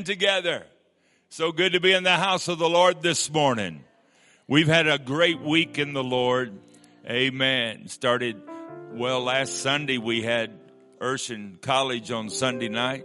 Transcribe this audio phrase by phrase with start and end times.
[0.00, 0.64] together.
[1.28, 3.84] So good to be in the house of the Lord this morning.
[4.48, 6.58] We've had a great week in the Lord.
[7.06, 7.88] Amen.
[7.88, 8.40] Started,
[8.92, 10.50] well, last Sunday we had
[10.98, 13.04] Urshan College on Sunday night.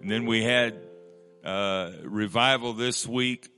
[0.00, 0.78] And then we had
[1.44, 3.48] uh, revival this week,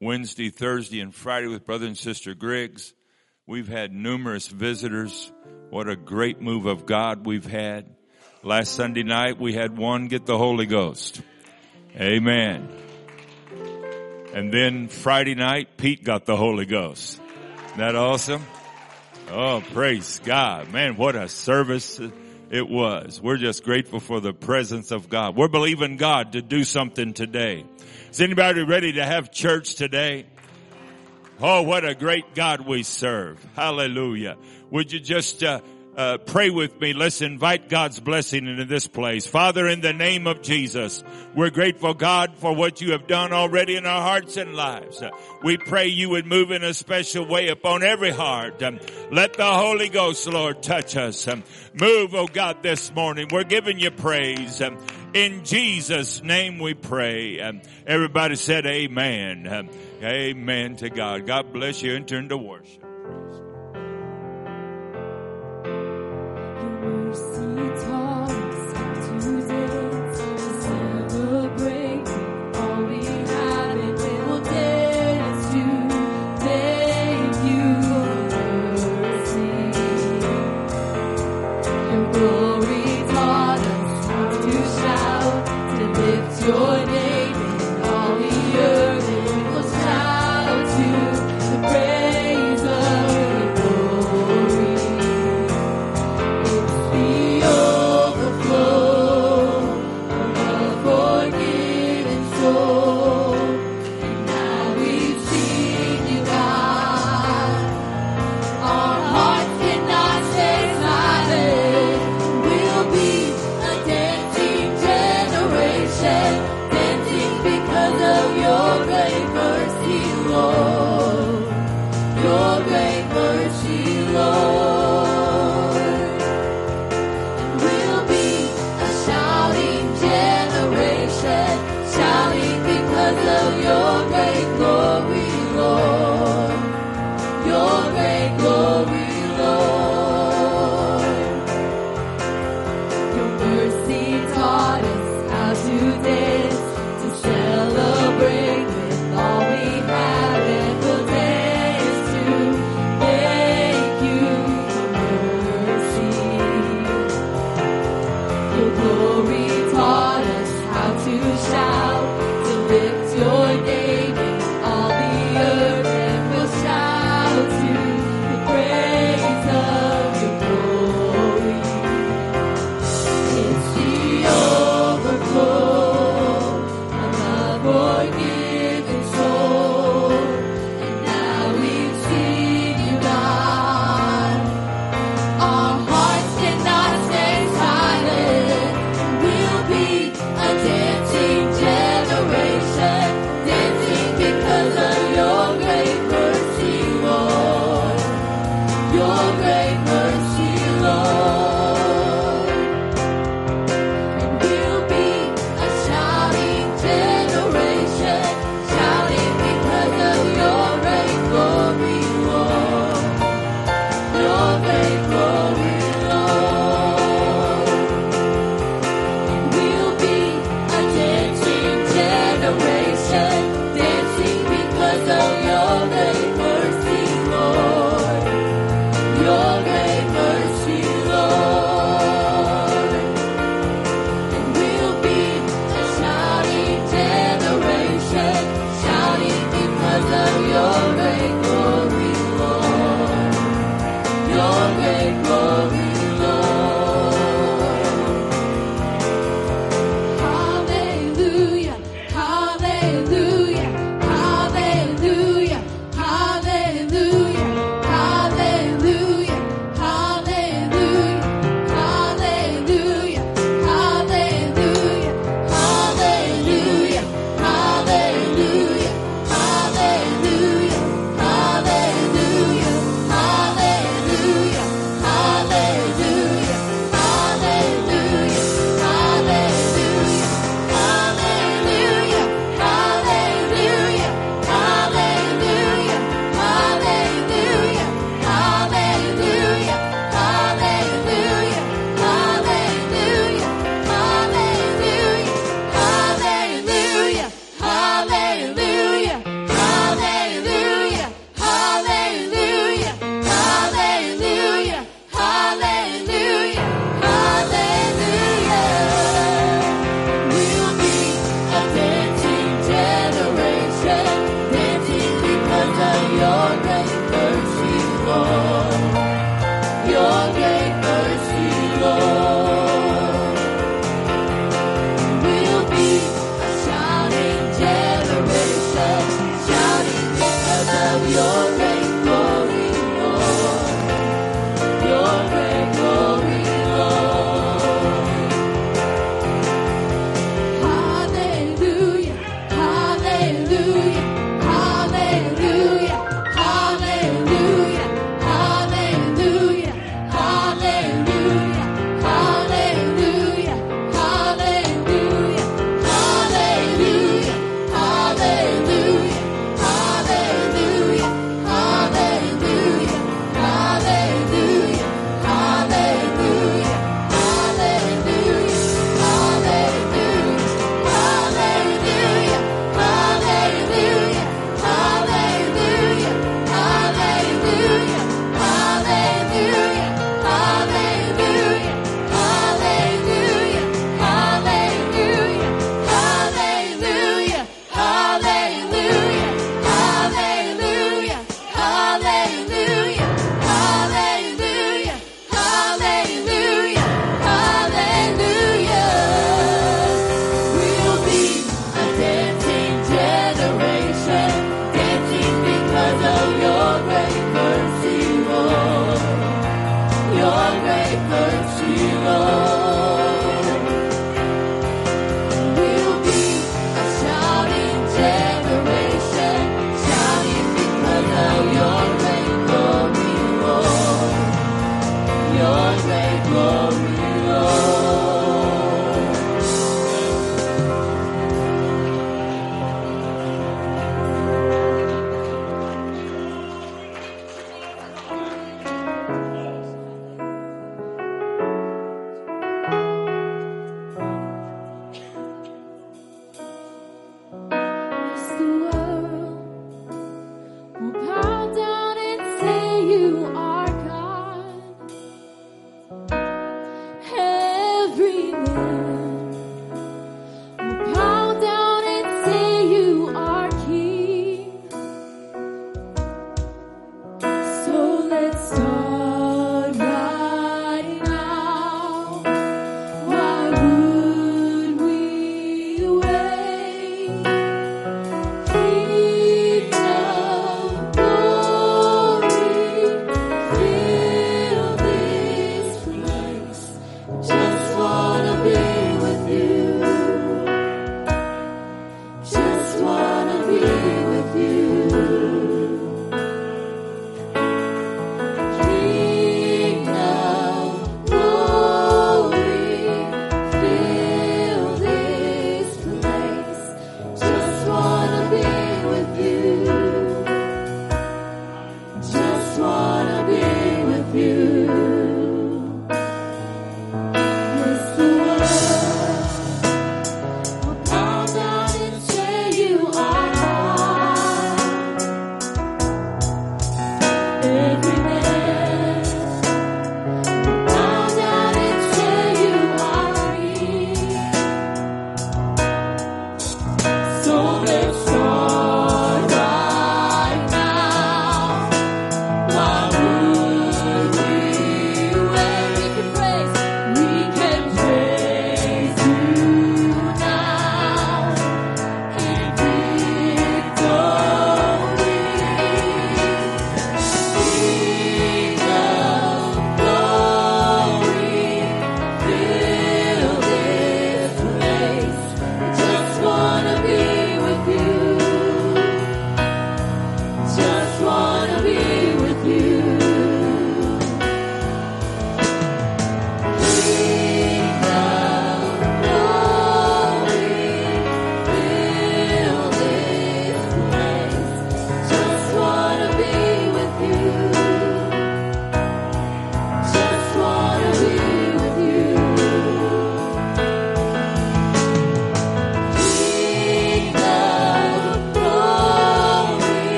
[0.00, 2.92] Wednesday, Thursday, and Friday with Brother and Sister Griggs.
[3.46, 5.32] We've had numerous visitors.
[5.70, 7.94] What a great move of God we've had.
[8.42, 11.22] Last Sunday night we had one get the Holy Ghost.
[11.96, 12.68] Amen.
[14.34, 17.20] And then Friday night, Pete got the Holy Ghost.
[17.66, 18.44] Isn't that awesome?
[19.30, 20.72] Oh, praise God.
[20.72, 22.00] Man, what a service
[22.50, 23.20] it was.
[23.20, 25.36] We're just grateful for the presence of God.
[25.36, 27.64] We're believing God to do something today.
[28.10, 30.26] Is anybody ready to have church today?
[31.40, 33.44] Oh, what a great God we serve.
[33.54, 34.36] Hallelujah.
[34.70, 35.60] Would you just uh,
[35.96, 36.92] uh, pray with me.
[36.92, 39.26] Let's invite God's blessing into this place.
[39.26, 43.76] Father, in the name of Jesus, we're grateful, God, for what you have done already
[43.76, 45.02] in our hearts and lives.
[45.02, 45.10] Uh,
[45.42, 48.62] we pray you would move in a special way upon every heart.
[48.62, 51.28] Um, let the Holy Ghost, Lord, touch us.
[51.28, 51.42] Um,
[51.74, 53.28] move, oh God, this morning.
[53.30, 54.62] We're giving you praise.
[54.62, 54.78] Um,
[55.12, 57.38] in Jesus' name we pray.
[57.86, 59.68] Everybody said amen.
[60.02, 61.26] Amen to God.
[61.26, 61.94] God bless you.
[61.94, 62.91] Enter into worship.
[67.12, 68.01] 不思。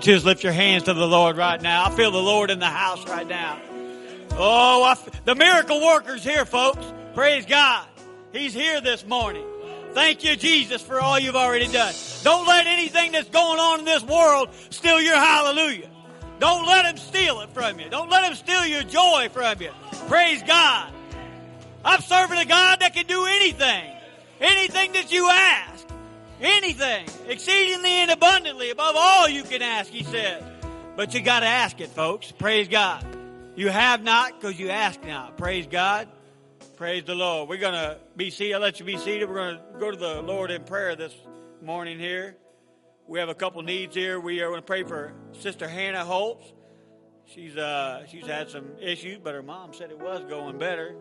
[0.00, 1.84] Don't you just lift your hands to the Lord right now?
[1.84, 3.60] I feel the Lord in the house right now.
[4.30, 6.90] Oh, I f- the miracle worker's here, folks.
[7.12, 7.86] Praise God.
[8.32, 9.44] He's here this morning.
[9.92, 11.92] Thank you, Jesus, for all you've already done.
[12.22, 15.90] Don't let anything that's going on in this world steal your hallelujah.
[16.38, 17.90] Don't let him steal it from you.
[17.90, 19.70] Don't let him steal your joy from you.
[20.08, 20.94] Praise God.
[21.84, 23.92] I'm serving a God that can do anything.
[24.40, 25.69] Anything that you ask.
[26.40, 27.06] Anything.
[27.28, 30.42] Exceedingly and abundantly above all you can ask, he says.
[30.96, 32.32] But you gotta ask it, folks.
[32.32, 33.04] Praise God.
[33.56, 35.36] You have not because you ask not.
[35.36, 36.08] Praise God.
[36.76, 37.50] Praise the Lord.
[37.50, 38.54] We're going to be seated.
[38.54, 39.28] I'll let you be seated.
[39.28, 41.14] We're going to go to the Lord in prayer this
[41.60, 42.38] morning here.
[43.06, 44.18] We have a couple needs here.
[44.18, 46.50] We are going to pray for Sister Hannah Holtz.
[47.26, 50.96] She's uh, she's had some issues, but her mom said it was going better.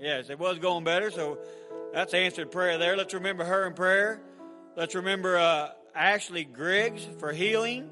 [0.00, 1.38] Yes, it was going better, so
[1.92, 2.96] that's answered prayer there.
[2.96, 4.20] Let's remember her in prayer.
[4.76, 7.88] Let's remember uh, Ashley Griggs for healing.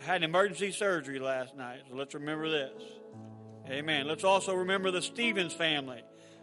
[0.00, 2.82] Had an emergency surgery last night, so let's remember this.
[3.66, 4.06] Amen.
[4.06, 6.02] Let's also remember the Stevens family,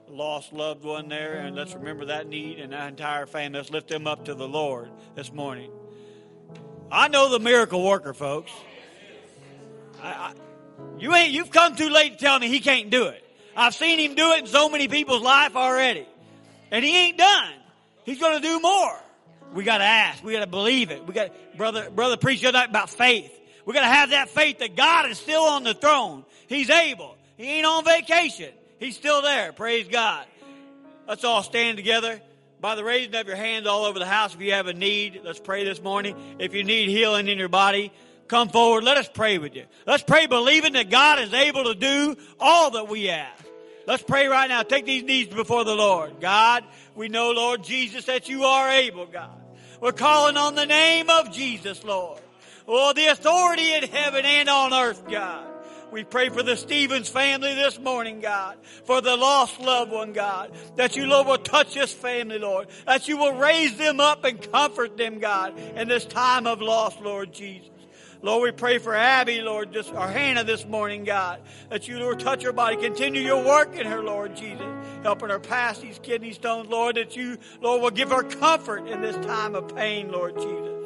[0.09, 3.59] lost loved one there, and let's remember that need and that entire family.
[3.59, 5.69] Let's lift them up to the Lord this morning.
[6.91, 8.51] I know the miracle worker, folks.
[10.01, 10.33] I, I,
[10.97, 11.33] you ain't.
[11.33, 13.23] You've come too late to tell me he can't do it.
[13.55, 16.07] I've seen him do it in so many people's life already,
[16.71, 17.53] and he ain't done.
[18.07, 18.97] He's going to do more.
[19.53, 20.23] We got to ask.
[20.23, 21.05] We got to believe it.
[21.05, 23.37] We got brother brother preach tonight about faith.
[23.65, 26.23] We got to have that faith that God is still on the throne.
[26.47, 27.17] He's able.
[27.35, 28.53] He ain't on vacation.
[28.79, 29.51] He's still there.
[29.51, 30.25] Praise God.
[31.05, 32.21] Let's all stand together
[32.61, 34.33] by the raising of your hands all over the house.
[34.33, 36.15] If you have a need, let's pray this morning.
[36.39, 37.91] If you need healing in your body,
[38.29, 38.85] come forward.
[38.85, 39.65] Let us pray with you.
[39.85, 43.43] Let's pray believing that God is able to do all that we ask.
[43.85, 44.63] Let's pray right now.
[44.63, 46.19] Take these needs before the Lord.
[46.19, 46.65] God,
[46.97, 49.39] we know, Lord Jesus, that you are able, God.
[49.79, 52.19] We're calling on the name of Jesus, Lord.
[52.67, 55.47] Oh, the authority in heaven and on earth, God.
[55.91, 60.51] We pray for the Stevens family this morning, God, for the lost loved one, God,
[60.75, 64.51] that you, Lord, will touch this family, Lord, that you will raise them up and
[64.51, 67.69] comfort them, God, in this time of loss, Lord Jesus.
[68.21, 72.19] Lord, we pray for Abby, Lord, just, or Hannah this morning, God, that you, Lord,
[72.19, 72.75] touch her body.
[72.75, 74.65] Continue your work in her, Lord Jesus,
[75.03, 79.01] helping her pass these kidney stones, Lord, that you, Lord, will give her comfort in
[79.01, 80.77] this time of pain, Lord Jesus.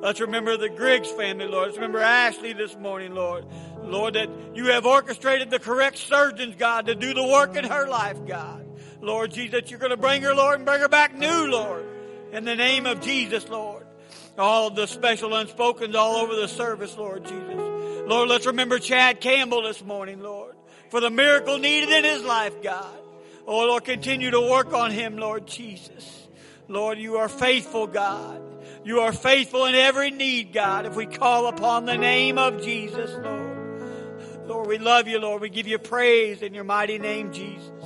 [0.00, 1.66] Let's remember the Griggs family, Lord.
[1.66, 3.44] Let's remember Ashley this morning, Lord.
[3.82, 7.88] Lord, that you have orchestrated the correct surgeons, God, to do the work in her
[7.88, 8.64] life, God.
[9.00, 11.84] Lord Jesus, you're going to bring her, Lord, and bring her back new, Lord.
[12.32, 13.86] In the name of Jesus, Lord.
[14.36, 17.56] All of the special unspokens all over the service, Lord Jesus.
[18.06, 20.54] Lord, let's remember Chad Campbell this morning, Lord,
[20.90, 22.97] for the miracle needed in his life, God.
[23.50, 26.28] Oh, Lord, continue to work on him, Lord Jesus.
[26.68, 28.42] Lord, you are faithful, God.
[28.84, 33.10] You are faithful in every need, God, if we call upon the name of Jesus,
[33.24, 34.46] Lord.
[34.46, 35.40] Lord, we love you, Lord.
[35.40, 37.77] We give you praise in your mighty name, Jesus.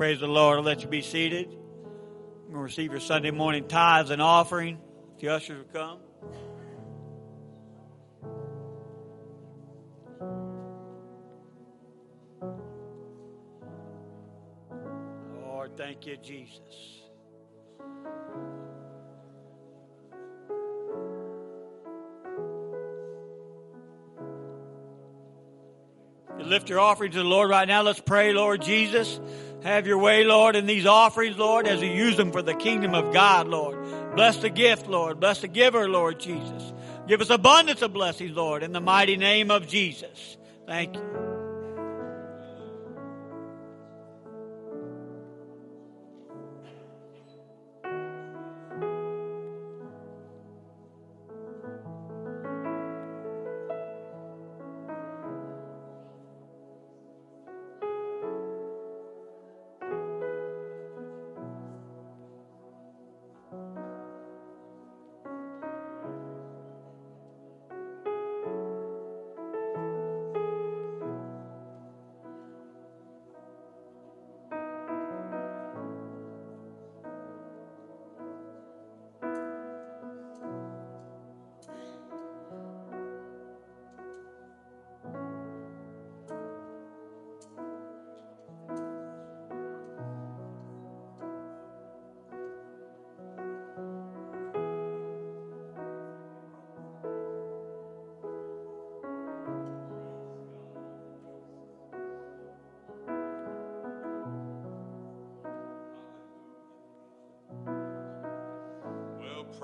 [0.00, 0.56] Praise the Lord.
[0.56, 1.48] I'll let you be seated.
[1.48, 1.52] I'm
[2.44, 4.78] going to receive your Sunday morning tithes and offering.
[5.16, 5.98] If The ushers will come.
[15.42, 16.56] Lord, thank you, Jesus.
[26.38, 27.82] Lift your offering to the Lord right now.
[27.82, 29.20] Let's pray, Lord Jesus
[29.62, 32.94] Have your way, Lord, in these offerings, Lord, as we use them for the kingdom
[32.94, 34.16] of God, Lord.
[34.16, 35.20] Bless the gift, Lord.
[35.20, 36.72] Bless the giver, Lord Jesus.
[37.06, 40.38] Give us abundance of blessings, Lord, in the mighty name of Jesus.
[40.66, 41.19] Thank you.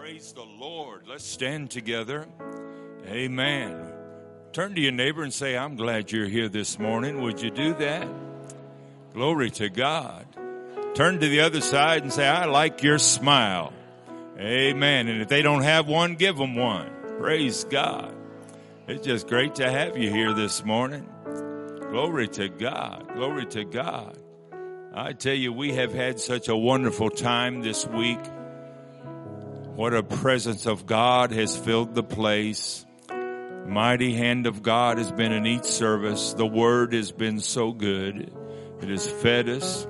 [0.06, 1.08] Praise the Lord.
[1.08, 2.28] Let's stand together.
[3.08, 3.92] Amen.
[4.52, 7.22] Turn to your neighbor and say, I'm glad you're here this morning.
[7.22, 8.06] Would you do that?
[9.14, 10.24] Glory to God.
[10.94, 13.72] Turn to the other side and say, I like your smile.
[14.38, 15.08] Amen.
[15.08, 16.88] And if they don't have one, give them one.
[17.18, 18.14] Praise God.
[18.86, 21.04] It's just great to have you here this morning.
[21.90, 23.12] Glory to God.
[23.16, 24.16] Glory to God.
[24.94, 28.20] I tell you, we have had such a wonderful time this week.
[29.76, 32.86] What a presence of God has filled the place.
[33.66, 36.32] Mighty hand of God has been in each service.
[36.32, 38.32] The word has been so good.
[38.80, 39.86] It has fed us.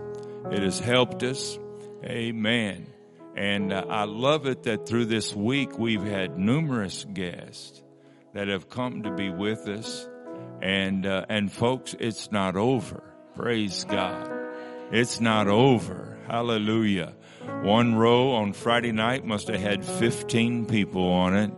[0.51, 1.57] It has helped us.
[2.03, 2.89] Amen.
[3.37, 7.81] And uh, I love it that through this week we've had numerous guests
[8.35, 10.09] that have come to be with us.
[10.61, 13.05] And, uh, and folks, it's not over.
[13.37, 14.29] Praise God.
[14.91, 16.19] It's not over.
[16.27, 17.15] Hallelujah.
[17.67, 21.51] One row on Friday night must have had 15 people on it.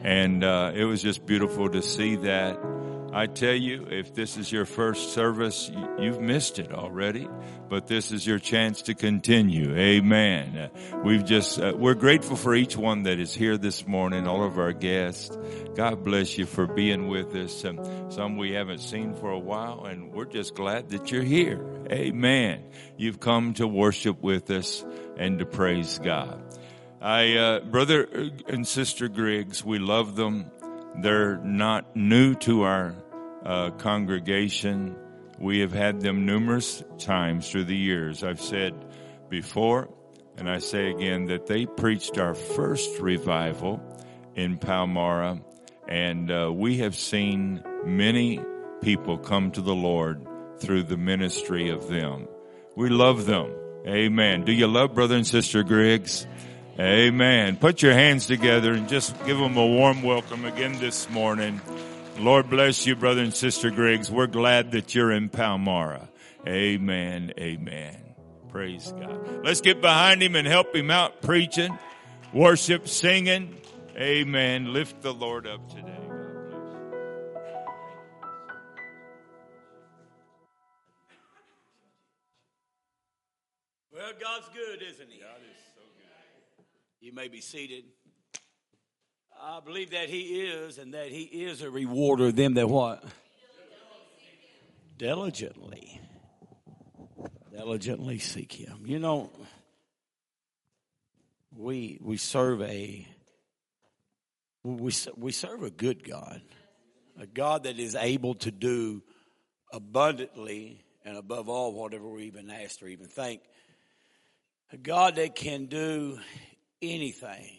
[0.00, 2.56] And uh, it was just beautiful to see that.
[3.16, 7.26] I tell you, if this is your first service, you've missed it already,
[7.66, 9.74] but this is your chance to continue.
[9.74, 10.54] Amen.
[10.54, 14.44] Uh, we've just, uh, we're grateful for each one that is here this morning, all
[14.44, 15.34] of our guests.
[15.74, 17.64] God bless you for being with us.
[17.64, 21.66] Um, some we haven't seen for a while, and we're just glad that you're here.
[21.90, 22.64] Amen.
[22.98, 24.84] You've come to worship with us
[25.16, 26.38] and to praise God.
[27.00, 30.50] I, uh, brother and sister Griggs, we love them.
[30.98, 32.94] They're not new to our
[33.46, 34.96] uh, congregation.
[35.38, 38.24] We have had them numerous times through the years.
[38.24, 38.74] I've said
[39.28, 39.88] before,
[40.36, 43.80] and I say again, that they preached our first revival
[44.34, 45.40] in Palmyra,
[45.86, 48.40] and uh, we have seen many
[48.82, 50.26] people come to the Lord
[50.58, 52.26] through the ministry of them.
[52.74, 53.54] We love them.
[53.86, 54.44] Amen.
[54.44, 56.26] Do you love brother and sister Griggs?
[56.80, 57.56] Amen.
[57.56, 61.60] Put your hands together and just give them a warm welcome again this morning.
[62.18, 64.10] Lord bless you, brother and sister Griggs.
[64.10, 66.08] We're glad that you're in Palmyra.
[66.46, 67.32] Amen.
[67.38, 67.96] Amen.
[68.48, 69.44] Praise God.
[69.44, 71.78] Let's get behind him and help him out preaching,
[72.32, 73.58] worship, singing.
[73.96, 74.72] Amen.
[74.72, 75.92] Lift the Lord up today.
[83.92, 85.20] Well, God's good, isn't He?
[85.20, 86.64] God is so good.
[87.00, 87.84] You may be seated.
[89.40, 93.04] I believe that He is, and that He is a rewarder of them that what?
[94.96, 96.00] Diligently.
[97.50, 98.82] Diligently seek Him.
[98.84, 99.30] You know,
[101.54, 103.06] we we serve a
[104.64, 106.42] we we serve a good God,
[107.18, 109.02] a God that is able to do
[109.72, 113.40] abundantly and above all whatever we even ask or even think
[114.72, 116.18] a God that can do
[116.82, 117.56] anything,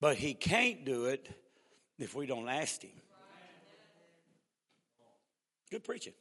[0.00, 1.28] but He can't do it
[1.98, 2.90] if we don't ask Him.
[5.70, 6.14] Good preaching.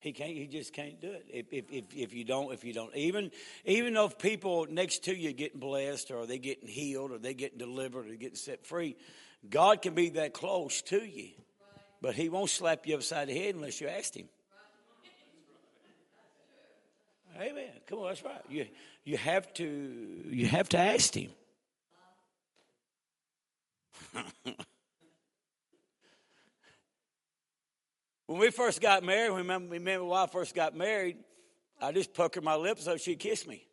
[0.00, 0.30] He can't.
[0.30, 1.26] He just can't do it.
[1.28, 3.30] If, if, if, if you don't, if you don't, even
[3.66, 7.58] even though people next to you getting blessed, or they getting healed, or they getting
[7.58, 8.96] delivered, or getting set free,
[9.48, 11.28] God can be that close to you,
[12.00, 14.28] but He won't slap you upside the head unless you ask Him.
[17.36, 17.70] Amen.
[17.86, 18.40] Come on, that's right.
[18.48, 18.66] You
[19.04, 21.30] you have to you have to ask him.
[28.30, 31.16] When we first got married, when me and my wife first got married,
[31.82, 33.66] I just puckered my lips so she'd kiss me.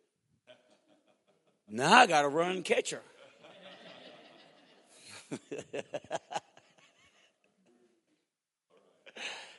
[1.69, 3.03] Now I got to run and catch her.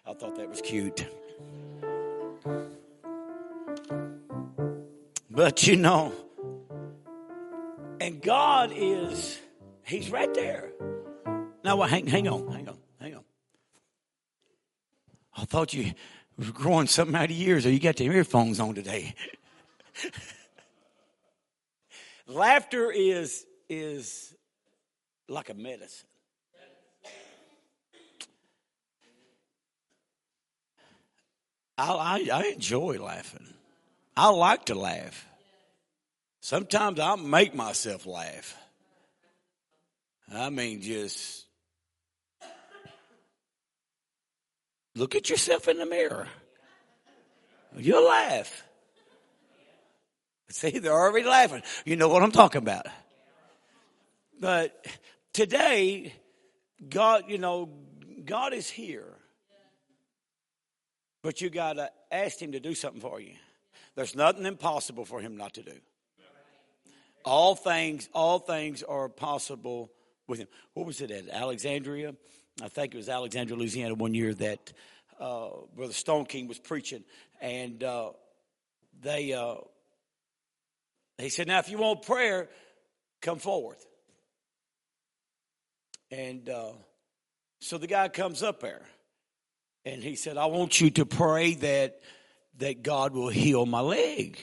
[0.05, 1.07] I thought that was cute.
[5.39, 6.13] But you know,
[8.01, 9.39] and God is,
[9.85, 10.73] He's right there.
[11.63, 13.23] Now, well, hang, hang on, hang on, hang on.
[15.37, 15.93] I thought you
[16.37, 19.15] were growing something out of years, or you got the earphones on today.
[22.27, 24.35] Laughter is is
[25.29, 26.09] like a medicine.
[31.79, 33.55] I, I, I enjoy laughing.
[34.19, 35.29] I like to laugh.
[36.41, 38.57] Sometimes I make myself laugh.
[40.35, 41.47] I mean, just
[44.97, 46.27] look at yourself in the mirror.
[47.77, 48.65] You'll laugh.
[50.51, 51.63] See, they're already laughing.
[51.85, 52.87] You know what I'm talking about.
[54.41, 54.85] But
[55.33, 56.13] today,
[56.89, 57.71] God, you know,
[58.25, 59.15] God is here.
[61.23, 63.35] But you got to ask Him to do something for you.
[63.99, 65.73] There's nothing impossible for Him not to do.
[67.25, 69.91] All things, all things are possible
[70.29, 70.47] with Him.
[70.75, 72.15] What was it at Alexandria?
[72.63, 74.73] I think it was Alexandria, Louisiana, one year that
[75.19, 77.03] uh, Brother Stoneking was preaching,
[77.41, 78.11] and uh,
[79.01, 79.57] they uh,
[81.19, 82.49] he said, "Now, if you want prayer,
[83.21, 83.79] come forward."
[86.13, 86.71] And uh,
[87.59, 88.83] so the guy comes up there
[89.85, 92.01] and he said, I want you to pray that
[92.59, 94.39] that God will heal my leg.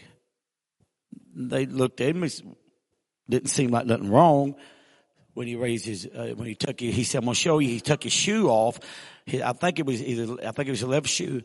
[1.36, 2.30] They looked at him,
[3.30, 4.56] didn't seem like nothing wrong.
[5.34, 7.67] When he raised his, uh, when he took it, he said, I'm to show you.
[7.67, 8.80] He took his shoe off.
[9.25, 11.41] He, I think it was either, I think it was the left shoe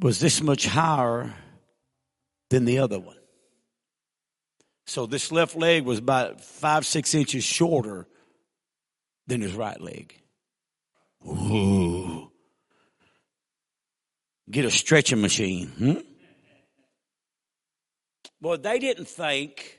[0.00, 1.34] was this much higher
[2.50, 3.16] than the other one.
[4.86, 8.06] So this left leg was about five, six inches shorter
[9.26, 10.14] than his right leg.
[11.26, 12.27] Ooh.
[14.50, 15.68] Get a stretching machine.
[15.68, 15.98] Hmm?
[18.40, 19.78] Well, they didn't think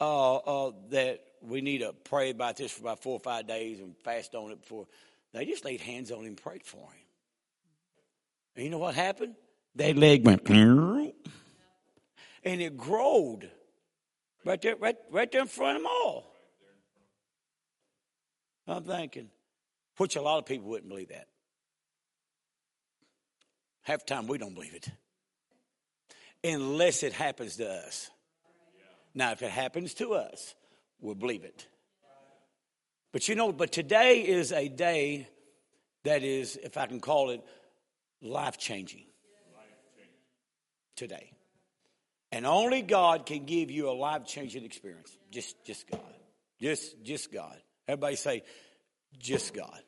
[0.00, 3.80] uh, uh, that we need to pray about this for about four or five days
[3.80, 4.86] and fast on it before.
[5.32, 7.06] They just laid hands on him and prayed for him.
[8.56, 9.34] And you know what happened?
[9.76, 11.12] That leg went, and
[12.60, 13.50] it growed
[14.44, 16.32] right there, right, right there in front of them all.
[18.66, 19.28] I'm thinking,
[19.96, 21.28] which a lot of people wouldn't believe that.
[23.88, 24.90] Half the time we don't believe it.
[26.44, 28.10] Unless it happens to us.
[29.14, 30.54] Now, if it happens to us,
[31.00, 31.66] we'll believe it.
[33.14, 35.26] But you know, but today is a day
[36.04, 37.40] that is, if I can call it,
[38.20, 39.04] life changing.
[40.94, 41.32] Today.
[42.30, 45.16] And only God can give you a life changing experience.
[45.30, 46.00] Just, just God.
[46.60, 47.56] Just, just God.
[47.88, 48.42] Everybody say,
[49.18, 49.80] just God.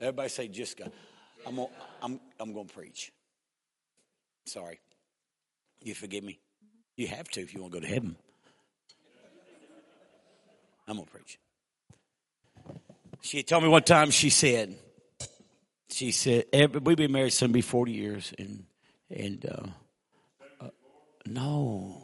[0.00, 0.90] Everybody say, just God.
[1.46, 1.68] I'm gonna,
[2.02, 3.12] I'm, I'm going to preach.
[4.46, 4.80] Sorry.
[5.82, 6.38] You forgive me?
[6.96, 8.16] You have to if you want to go to heaven.
[10.86, 11.38] I'm going to preach.
[13.22, 14.76] She told me one time, she said,
[15.88, 18.64] she said, we've been married some be 40 years and,
[19.10, 20.70] and, uh, uh,
[21.26, 22.02] no,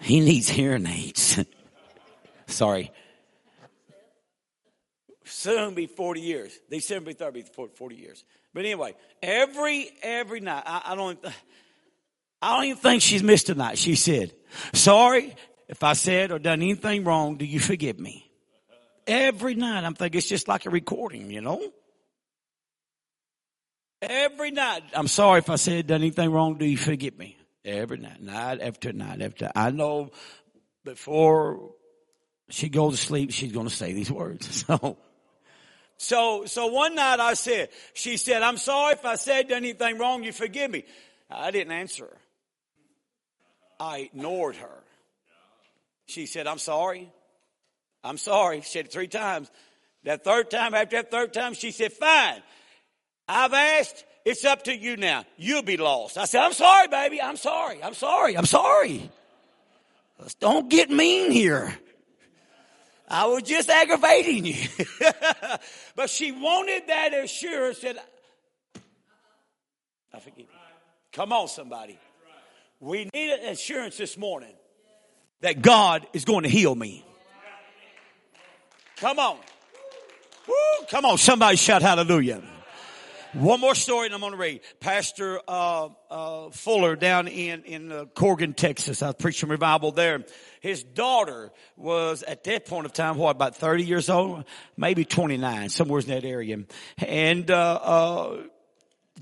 [0.00, 1.44] he needs hearing aids.
[2.46, 2.90] Sorry
[5.26, 6.58] soon be 40 years.
[6.70, 8.24] December 3rd be 40 years.
[8.54, 11.18] But anyway, every every night, I, I don't
[12.40, 13.78] I don't even think she's missed a night.
[13.78, 14.32] She said,
[14.72, 15.34] sorry
[15.68, 18.30] if I said or done anything wrong, do you forgive me?
[19.06, 21.60] Every night I'm thinking it's just like a recording, you know?
[24.02, 27.36] Every night, I'm sorry if I said done anything wrong, do you forgive me?
[27.64, 29.50] Every night, night after night after.
[29.54, 30.12] I know
[30.84, 31.72] before
[32.48, 34.64] she goes to sleep, she's going to say these words.
[34.68, 34.98] So
[35.98, 40.22] so, so one night I said, she said, I'm sorry if I said anything wrong,
[40.22, 40.84] you forgive me.
[41.30, 42.16] I didn't answer her.
[43.80, 44.82] I ignored her.
[46.06, 47.10] She said, I'm sorry.
[48.04, 48.60] I'm sorry.
[48.60, 49.50] She said three times.
[50.04, 52.42] That third time, after that third time, she said, fine.
[53.28, 54.04] I've asked.
[54.24, 55.24] It's up to you now.
[55.36, 56.18] You'll be lost.
[56.18, 57.22] I said, I'm sorry, baby.
[57.22, 57.82] I'm sorry.
[57.82, 58.36] I'm sorry.
[58.36, 59.10] I'm sorry.
[60.40, 61.76] Don't get mean here.
[63.08, 64.68] I was just aggravating you.
[65.96, 67.96] but she wanted that assurance that
[70.12, 70.46] I forgive you.
[71.12, 71.98] Come on, somebody.
[72.80, 74.52] We need an assurance this morning
[75.40, 77.04] that God is going to heal me.
[78.96, 79.38] Come on.
[80.48, 82.42] Woo, come on, somebody shout hallelujah.
[83.36, 84.62] One more story and I'm going to read.
[84.80, 89.02] Pastor uh, uh, Fuller down in, in uh, Corrigan, Texas.
[89.02, 90.24] I preached preaching revival there.
[90.62, 94.46] His daughter was at that point of time, what, about 30 years old?
[94.78, 96.60] Maybe 29, somewhere in that area.
[96.96, 98.42] And, uh, uh,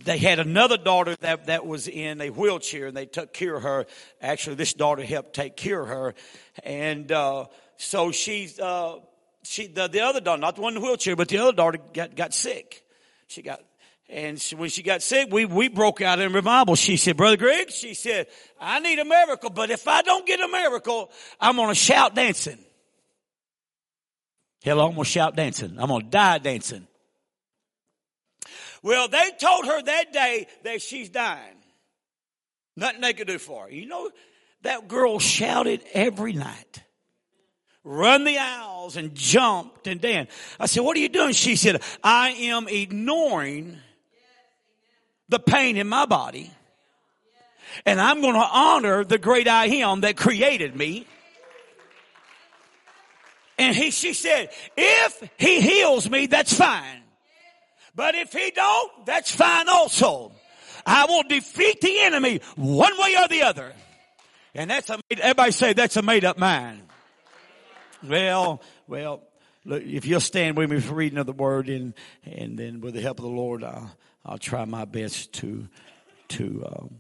[0.05, 3.65] they had another daughter that, that was in a wheelchair and they took care of
[3.65, 3.87] her.
[4.21, 6.15] Actually, this daughter helped take care of her.
[6.63, 7.47] And, uh,
[7.79, 9.01] so she's, uh,
[9.43, 11.79] she, the, the other daughter, not the one in the wheelchair, but the other daughter
[11.93, 12.85] got, got sick.
[13.27, 13.61] She got,
[14.15, 16.77] and she, when she got sick, we, we broke out in revival.
[16.77, 18.29] She said, Brother Griggs, she said,
[18.61, 22.15] I need a miracle, but if I don't get a miracle, I'm going to shout
[22.15, 22.59] dancing.
[24.63, 25.77] Hello, I'm going to shout dancing.
[25.81, 26.87] I'm going to die dancing.
[28.85, 31.57] Well, they told her that day that she's dying.
[32.77, 33.71] Nothing they could do for her.
[33.71, 34.11] You know,
[34.63, 36.85] that girl shouted every night.
[37.83, 40.33] Run the aisles and jumped and danced.
[40.61, 41.33] I said, what are you doing?
[41.33, 43.79] She said, I am ignoring
[45.29, 46.51] the pain in my body.
[47.87, 51.07] And I'm going to honor the great I am that created me.
[53.59, 57.03] And he, she said, if he heals me, that's fine.
[57.95, 60.33] But if he don't, that's fine also.
[60.85, 63.73] I will defeat the enemy one way or the other.
[64.55, 66.83] And that's a, everybody say that's a made up mind.
[68.03, 69.23] Well, well,
[69.65, 72.95] look, if you'll stand with me for reading of the word and, and then with
[72.95, 73.91] the help of the Lord, I'll,
[74.25, 75.69] I'll try my best to,
[76.29, 76.99] to, um,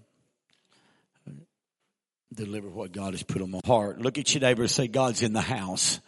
[2.34, 4.00] deliver what God has put on my heart.
[4.00, 6.00] Look at your neighbor and say, God's in the house.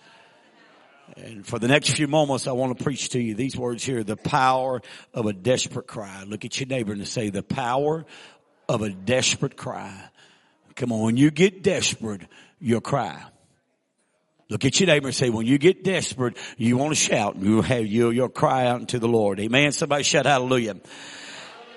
[1.16, 4.02] And for the next few moments, I want to preach to you these words here,
[4.02, 4.82] the power
[5.14, 6.24] of a desperate cry.
[6.24, 8.04] Look at your neighbor and say, the power
[8.68, 10.02] of a desperate cry.
[10.74, 12.22] Come on, when you get desperate,
[12.58, 13.22] you'll cry.
[14.48, 17.36] Look at your neighbor and say, when you get desperate, you want to shout.
[17.36, 19.40] You'll have, you, you'll cry out to the Lord.
[19.40, 19.72] Amen.
[19.72, 20.76] Somebody shout hallelujah.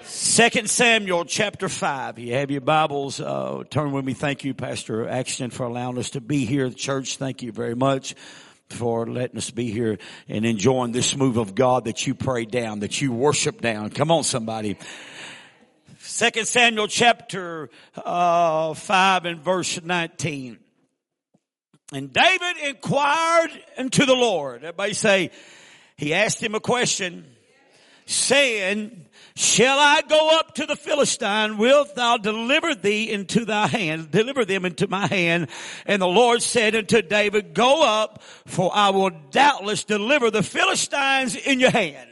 [0.03, 2.19] Second Samuel chapter five.
[2.19, 3.19] You have your Bibles.
[3.19, 4.13] Uh, turn with me.
[4.13, 7.17] Thank you, Pastor Axton, for allowing us to be here the church.
[7.17, 8.15] Thank you very much
[8.69, 12.79] for letting us be here and enjoying this move of God that you pray down,
[12.79, 13.89] that you worship down.
[13.89, 14.77] Come on, somebody.
[15.99, 20.60] Second Samuel chapter uh, five and verse nineteen.
[21.91, 24.58] And David inquired unto the Lord.
[24.58, 25.32] Everybody say,
[25.97, 27.25] he asked him a question,
[28.06, 31.58] saying, Shall I go up to the Philistine?
[31.58, 35.47] Wilt thou deliver thee into thy hand, deliver them into my hand?
[35.86, 41.36] And the Lord said unto David, Go up, for I will doubtless deliver the Philistines
[41.36, 42.09] in your hand.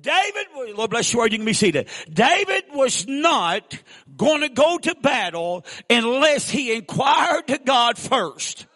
[0.00, 1.88] David, Lord bless you, word, you can be seated.
[2.10, 3.78] David was not
[4.16, 8.66] going to go to battle unless he inquired to God first.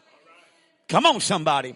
[0.88, 1.74] Come on, somebody.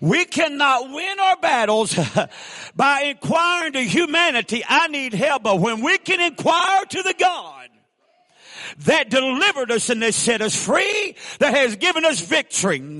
[0.00, 1.98] We cannot win our battles
[2.76, 5.42] by inquiring to humanity, I need help.
[5.42, 7.68] But when we can inquire to the God
[8.78, 12.78] that delivered us and that set us free, that has given us victory.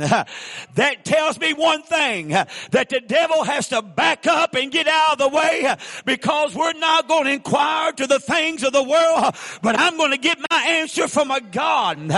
[0.75, 5.13] That tells me one thing, that the devil has to back up and get out
[5.13, 9.35] of the way because we're not going to inquire to the things of the world,
[9.63, 12.09] but I'm going to get my answer from a God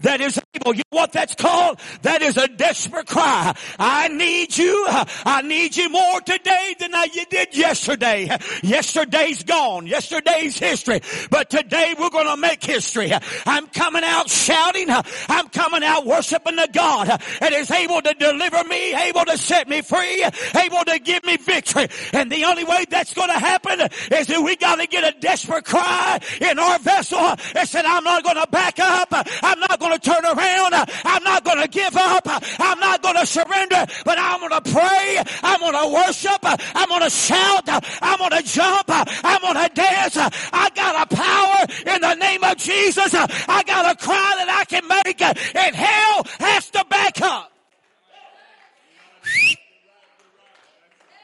[0.00, 0.74] that is able.
[0.74, 1.80] You know what that's called?
[2.02, 3.56] That is a desperate cry.
[3.78, 4.86] I need you.
[4.88, 8.36] I need you more today than I did yesterday.
[8.62, 9.86] Yesterday's gone.
[9.86, 11.00] Yesterday's history.
[11.30, 12.99] But today we're going to make history.
[13.46, 14.90] I'm coming out shouting.
[14.90, 17.08] I'm coming out worshiping the God
[17.40, 21.36] that is able to deliver me, able to set me free, able to give me
[21.36, 21.88] victory.
[22.12, 25.18] And the only way that's going to happen is that we got to get a
[25.20, 27.18] desperate cry in our vessel
[27.54, 29.08] and said, I'm not going to back up.
[29.42, 30.74] I'm not going to turn around.
[31.04, 32.22] I'm not going to give up.
[32.26, 35.22] I'm not going to surrender, but I'm going to pray.
[35.42, 36.38] I'm going to worship.
[36.42, 37.68] I'm going to shout.
[38.02, 38.84] I'm going to jump.
[38.88, 40.16] I'm going to dance.
[40.16, 44.34] I got a power in the name of Jesus Jesus, uh, I got a cry
[44.38, 47.52] that I can make uh, and hell has to back up.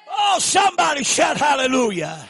[0.09, 2.25] Oh, somebody shout hallelujah.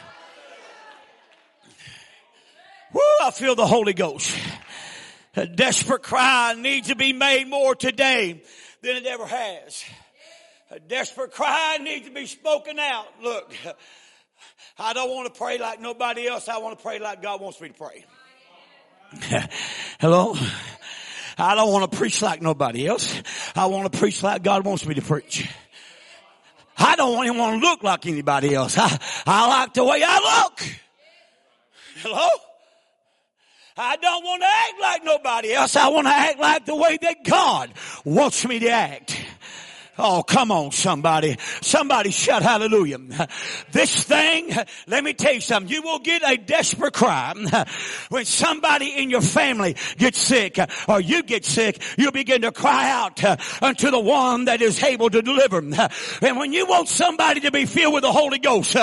[2.93, 4.35] Woo, I feel the Holy Ghost.
[5.35, 8.41] A desperate cry needs to be made more today
[8.81, 9.85] than it ever has.
[10.71, 13.05] A desperate cry needs to be spoken out.
[13.21, 13.53] Look,
[14.79, 16.47] I don't want to pray like nobody else.
[16.47, 18.03] I want to pray like God wants me to pray.
[19.99, 20.35] Hello?
[21.37, 23.21] I don't want to preach like nobody else.
[23.55, 25.49] I want to preach like God wants me to preach.
[26.77, 28.77] I don't even want to look like anybody else.
[28.77, 30.61] I, I like the way I look.
[31.97, 32.27] Hello?
[33.79, 35.75] I don't want to act like nobody else.
[35.75, 37.71] I want to act like the way that God
[38.03, 39.19] wants me to act.
[39.97, 41.37] Oh, come on, somebody.
[41.61, 42.99] Somebody shout hallelujah.
[43.71, 44.51] This thing,
[44.87, 45.71] let me tell you something.
[45.71, 47.33] You will get a desperate cry
[48.09, 51.81] when somebody in your family gets sick or you get sick.
[51.97, 53.23] You'll begin to cry out
[53.63, 55.57] unto the one that is able to deliver.
[56.21, 58.75] And when you want somebody to be filled with the Holy Ghost,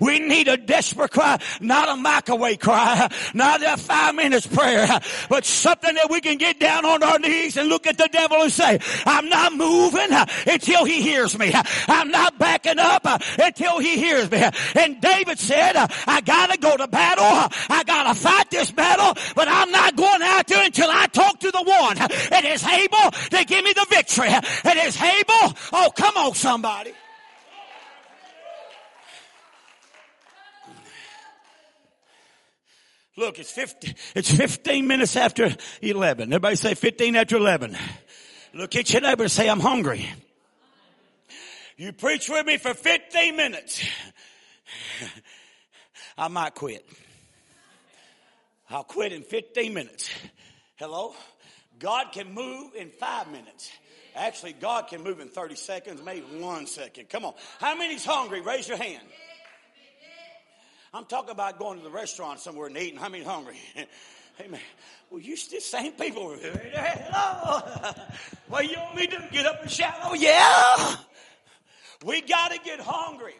[0.00, 4.86] we need a desperate cry, not a microwave cry, not a five minutes prayer,
[5.28, 8.38] but something that we can get down on our knees and look at the devil
[8.42, 10.08] and say, I'm not moving
[10.54, 11.52] until he hears me.
[11.88, 14.42] I'm not backing up uh, until he hears me.
[14.74, 17.24] And David said, uh, I gotta go to battle.
[17.68, 21.50] I gotta fight this battle, but I'm not going out there until I talk to
[21.50, 24.28] the one that is able to give me the victory.
[24.28, 25.56] That is able.
[25.72, 26.92] Oh, come on, somebody.
[33.16, 36.32] Look, it's 50, it's 15 minutes after 11.
[36.32, 37.76] Everybody say 15 after 11.
[38.54, 40.08] Look at your neighbor and say, I'm hungry.
[41.76, 43.84] You preach with me for 15 minutes.
[46.16, 46.86] I might quit.
[48.70, 50.08] I'll quit in 15 minutes.
[50.76, 51.14] Hello?
[51.78, 53.72] God can move in five minutes.
[54.14, 57.08] Actually, God can move in 30 seconds, maybe one second.
[57.08, 57.34] Come on.
[57.58, 58.40] How many's hungry?
[58.40, 59.02] Raise your hand.
[60.92, 62.98] I'm talking about going to the restaurant somewhere and eating.
[62.98, 63.56] How many hungry?
[64.40, 64.60] Amen.
[65.10, 66.36] Well, you still same people.
[66.40, 67.92] Hello.
[68.48, 69.94] What you want me to get up and shout?
[70.04, 70.96] Oh yeah.
[72.04, 73.34] We got to get hungry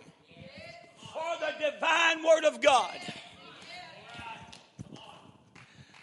[0.99, 2.99] for the divine word of God.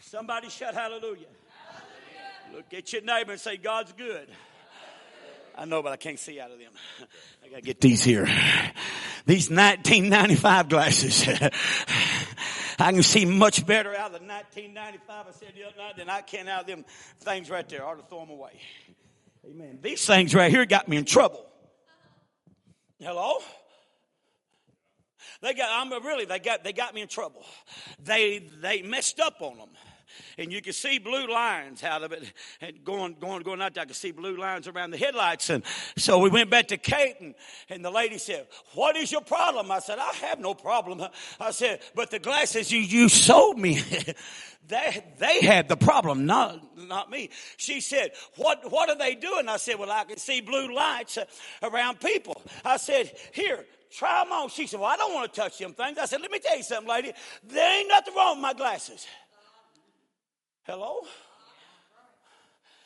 [0.02, 1.28] Somebody shout hallelujah.
[2.54, 4.28] Look at your neighbor and say, God's good.
[5.58, 6.72] I know, but I can't see out of them.
[7.44, 8.26] I gotta get these here.
[9.26, 11.28] These 1995 glasses.
[12.80, 16.10] I can see much better out of the 1995 I said the other night than
[16.10, 16.86] I can out of them
[17.20, 17.86] things right there.
[17.86, 18.60] I ought to throw them away.
[19.46, 19.80] Amen.
[19.82, 21.46] These things right here got me in trouble.
[23.02, 23.40] Hello?
[25.42, 27.44] They got, I'm really, they got, they got me in trouble.
[28.04, 29.70] They, they messed up on them
[30.38, 32.32] and you can see blue lines out of it
[32.62, 33.84] and going, going, going out there.
[33.84, 35.50] I could see blue lines around the headlights.
[35.50, 35.64] And
[35.98, 37.36] so we went back to Kate and,
[37.70, 39.72] and the lady said, what is your problem?
[39.72, 41.02] I said, I have no problem.
[41.40, 43.82] I said, but the glasses you, you sold me,
[44.68, 47.30] they, they had the problem, not, not me.
[47.58, 49.48] She said, what, what are they doing?
[49.48, 51.26] I said, well, I can see blue lights uh,
[51.64, 52.42] around people.
[52.64, 54.50] I said, here, try them on.
[54.50, 55.98] She said, well, I don't want to touch them things.
[55.98, 57.12] I said, let me tell you something, lady.
[57.44, 59.06] There ain't nothing wrong with my glasses.
[60.64, 61.02] Hello?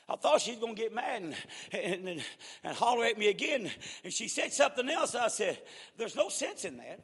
[0.08, 1.36] I thought she was going to get mad and,
[1.72, 2.24] and, and,
[2.64, 3.72] and, holler at me again.
[4.04, 5.16] And she said something else.
[5.16, 5.58] I said,
[5.98, 7.00] There's no sense in that.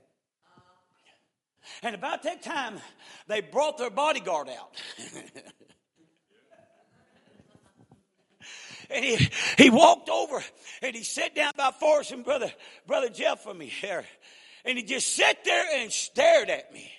[1.83, 2.79] And about that time,
[3.27, 4.81] they brought their bodyguard out.
[8.89, 10.43] and he, he walked over
[10.81, 12.51] and he sat down by Forrest and brother,
[12.87, 14.05] brother Jeff for me here.
[14.63, 16.91] And he just sat there and stared at me.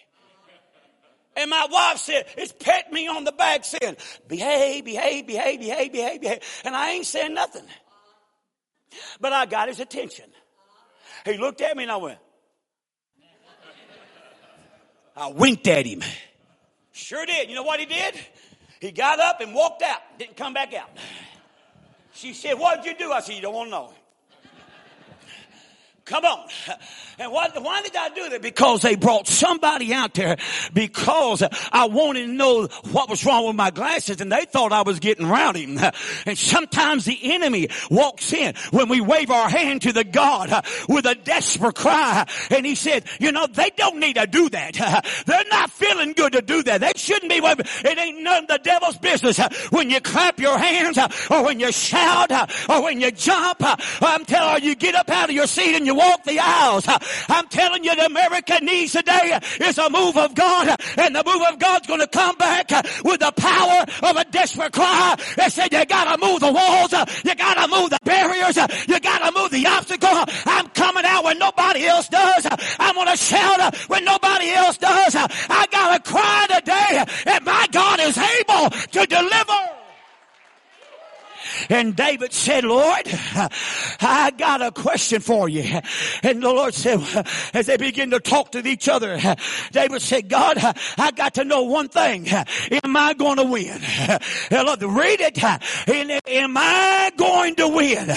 [1.36, 3.96] And my wife said, it's pet me on the back saying,
[4.28, 6.40] behave, behave, behave, behave, behave, behave.
[6.64, 7.64] And I ain't saying nothing.
[9.20, 10.26] But I got his attention.
[11.24, 12.18] He looked at me and I went,
[15.16, 16.02] I winked at him.
[16.92, 17.48] Sure did.
[17.48, 18.14] You know what he did?
[18.80, 20.00] He got up and walked out.
[20.18, 20.90] Didn't come back out.
[22.14, 23.12] She said, what did you do?
[23.12, 23.94] I said, you don't want to know.
[26.12, 26.46] Come on.
[27.18, 28.42] And what, why did I do that?
[28.42, 30.36] Because they brought somebody out there
[30.74, 31.42] because
[31.72, 35.00] I wanted to know what was wrong with my glasses and they thought I was
[35.00, 35.78] getting rowdy.
[36.26, 40.50] And sometimes the enemy walks in when we wave our hand to the God
[40.86, 42.26] with a desperate cry.
[42.50, 45.04] And he said, you know, they don't need to do that.
[45.26, 46.82] They're not feeling good to do that.
[46.82, 47.66] They shouldn't be waving.
[47.84, 49.38] It ain't none of the devil's business
[49.70, 50.98] when you clap your hands
[51.30, 52.32] or when you shout
[52.68, 53.62] or when you jump.
[54.02, 56.84] I'm telling you, you get up out of your seat and you walk the aisles.
[57.28, 61.42] I'm telling you, the America needs today is a move of God, and the move
[61.48, 62.70] of God's going to come back
[63.04, 65.16] with the power of a desperate cry.
[65.36, 66.92] They said, you gotta move the walls,
[67.24, 68.56] you gotta move the barriers,
[68.88, 70.24] you gotta move the obstacle.
[70.46, 72.46] I'm coming out when nobody else does.
[72.78, 75.14] I'm gonna shout when nobody else does.
[75.16, 79.81] I gotta cry today, and my God is able to deliver.
[81.68, 83.02] And David said, Lord,
[84.00, 85.80] I got a question for you.
[86.22, 87.00] And the Lord said,
[87.54, 89.18] as they begin to talk to each other,
[89.72, 90.58] David said, God,
[90.98, 92.28] I got to know one thing.
[92.28, 93.80] Am I going to win?
[94.50, 95.42] Lord, read it.
[95.42, 98.10] Am I going to win?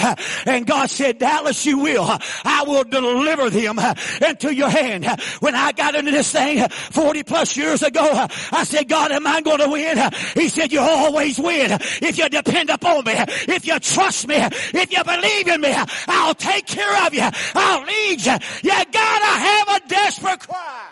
[0.46, 2.06] And God said, Dallas, you will.
[2.44, 3.78] I will deliver them
[4.26, 5.06] into your hand.
[5.40, 9.40] When I got into this thing 40 plus years ago, I said, God, am I
[9.40, 9.98] going to win?
[10.34, 11.72] He said, you always win
[12.02, 13.14] if you depend upon me.
[13.26, 15.74] If you trust me, if you believe in me,
[16.08, 17.28] I'll take care of you.
[17.54, 18.36] I'll lead you.
[18.62, 20.86] You gotta have a desperate cry.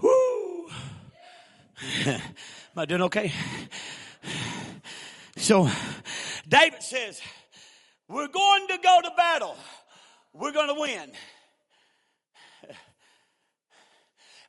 [0.00, 0.68] Woo.
[2.06, 2.20] Am
[2.76, 3.32] I doing okay?
[5.36, 5.68] So
[6.48, 7.20] David says,
[8.08, 9.56] we're going to go to battle.
[10.32, 11.10] We're going to win.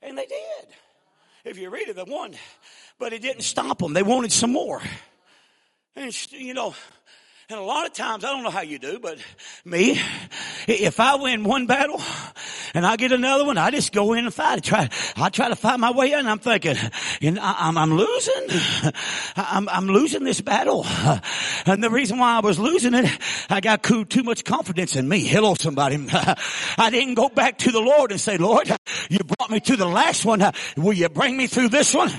[0.02, 0.68] And they did.
[1.46, 2.36] If you read it, they won.
[2.98, 3.94] But it didn't stop them.
[3.94, 4.82] They wanted some more.
[5.96, 6.76] And, you know,
[7.52, 9.18] and a lot of times, I don't know how you do, but
[9.66, 10.00] me,
[10.68, 12.00] if I win one battle
[12.76, 14.58] and I get another one, I just go in and fight.
[14.58, 16.28] I try, I try to fight my way in.
[16.28, 16.76] I'm thinking,
[17.20, 18.94] you know, I'm, I'm losing.
[19.36, 20.86] I'm, I'm losing this battle.
[21.66, 23.10] And the reason why I was losing it,
[23.50, 25.26] I got too much confidence in me.
[25.26, 25.98] Hello, somebody.
[26.78, 28.70] I didn't go back to the Lord and say, Lord,
[29.10, 30.44] you brought me to the last one.
[30.78, 32.12] Will you bring me through this one?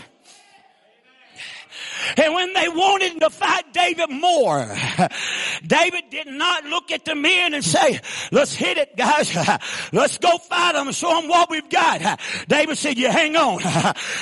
[2.17, 4.67] And when they wanted to fight David more,
[5.67, 9.35] David did not look at the men and say, let's hit it guys.
[9.93, 12.21] Let's go fight them and show them what we've got.
[12.49, 13.61] David said, you hang on.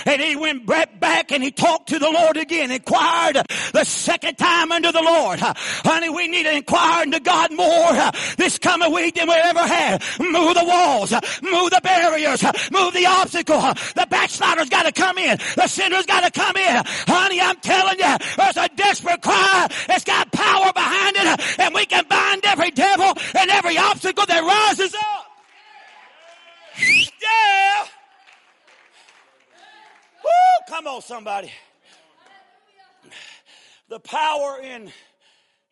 [0.06, 0.66] And he went
[1.00, 3.36] back and he talked to the Lord again, inquired
[3.72, 5.40] the second time unto the Lord.
[5.40, 10.02] Honey, we need to inquire into God more this coming week than we ever had.
[10.18, 11.12] Move the walls,
[11.42, 13.60] move the barriers, move the obstacle.
[13.94, 15.38] The backslider's got to come in.
[15.56, 16.82] The sinner's got to come in.
[17.06, 19.68] Honey, I'm telling you, there's a desperate cry.
[19.88, 24.42] It's got power behind it, and we can bind every devil and every obstacle that
[24.42, 25.26] rises up.
[26.78, 27.84] Yeah.
[30.24, 30.30] Woo,
[30.68, 31.52] come on, somebody.
[33.88, 34.92] The power in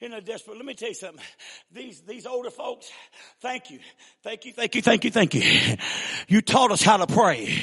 [0.00, 0.56] in a desperate.
[0.56, 1.24] Let me tell you something.
[1.72, 2.90] These these older folks,
[3.40, 3.80] thank you,
[4.22, 5.76] thank you, thank you, thank you, thank you.
[6.28, 7.58] You taught us how to pray.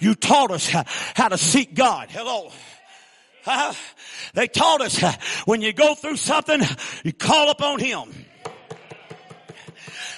[0.00, 0.84] You taught us how,
[1.14, 2.10] how to seek God.
[2.10, 2.50] Hello.
[4.34, 5.00] They taught us
[5.46, 6.60] when you go through something,
[7.02, 8.12] you call upon Him.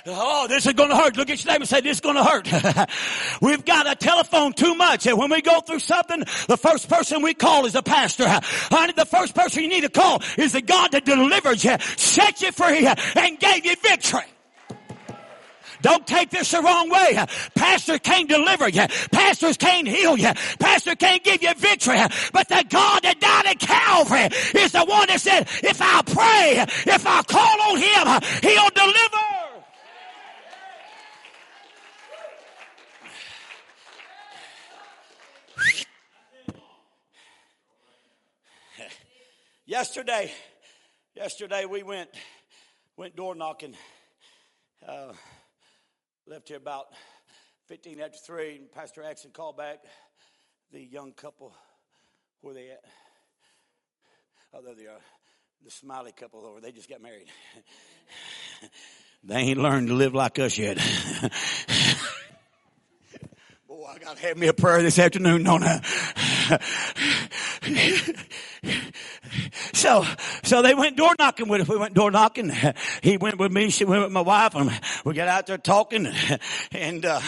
[0.07, 1.17] Oh, this is going to hurt.
[1.17, 2.91] Look at your neighbor and say, this is going to hurt.
[3.43, 5.07] We've got a telephone too much.
[5.07, 8.25] And when we go through something, the first person we call is a pastor.
[8.27, 12.41] Honey, the first person you need to call is the God that delivered you, set
[12.41, 14.25] you free, and gave you victory.
[15.83, 17.25] Don't take this the wrong way.
[17.55, 18.87] Pastor can't deliver you.
[19.13, 20.33] Pastors can't heal you.
[20.59, 21.99] Pastor can't give you victory.
[22.33, 24.29] But the God that died at Calvary
[24.61, 29.31] is the one that said, if I pray, if I call on Him, He'll deliver.
[39.71, 40.33] yesterday,
[41.15, 42.11] yesterday we went
[42.97, 43.75] went door knocking.
[44.87, 45.13] Uh,
[46.31, 46.87] Left here about
[47.67, 49.79] 15 after 3, and Pastor Axon called back
[50.71, 51.53] the young couple.
[52.41, 52.85] Where they at?
[54.55, 55.01] Oh, there they are.
[55.65, 56.61] The smiley couple over.
[56.61, 57.27] They just got married.
[59.25, 60.79] they ain't learned to live like us yet.
[63.81, 65.81] Boy, I got to have me a prayer this afternoon, don't I?
[69.73, 70.05] so,
[70.43, 71.69] so they went door knocking with us.
[71.69, 72.53] We went door knocking.
[73.03, 73.71] He went with me.
[73.71, 74.71] She went with my wife, and
[75.07, 76.13] we got out there talking.
[76.73, 77.23] And uh,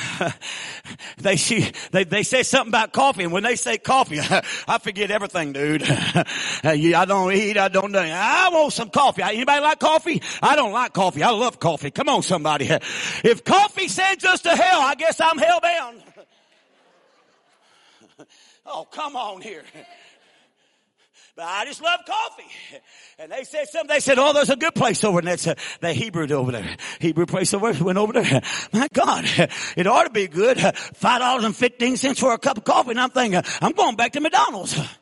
[1.17, 4.21] they see they they say something about coffee, and when they say coffee,
[4.69, 5.83] I forget everything, dude.
[5.85, 7.57] I don't eat.
[7.57, 7.97] I don't.
[7.97, 9.23] I want some coffee.
[9.23, 10.21] Anybody like coffee?
[10.43, 11.23] I don't like coffee.
[11.23, 11.91] I love coffee.
[11.91, 12.69] Come on, somebody.
[13.25, 16.12] If coffee sends us to hell, I guess I'm hell bound.
[18.65, 19.63] Oh, come on here.
[21.35, 22.45] But I just love coffee.
[23.19, 23.89] And they said something.
[23.89, 25.33] They said, "Oh, there's a good place over there.
[25.33, 26.77] That's uh, a, the Hebrew over there.
[27.01, 28.43] Hebrew place over went over there.
[28.75, 29.25] My God,
[29.77, 30.61] it ought to be good.
[30.61, 33.97] Five dollars and fifteen cents for a cup of coffee." And I'm thinking, I'm going
[33.97, 34.79] back to McDonald's.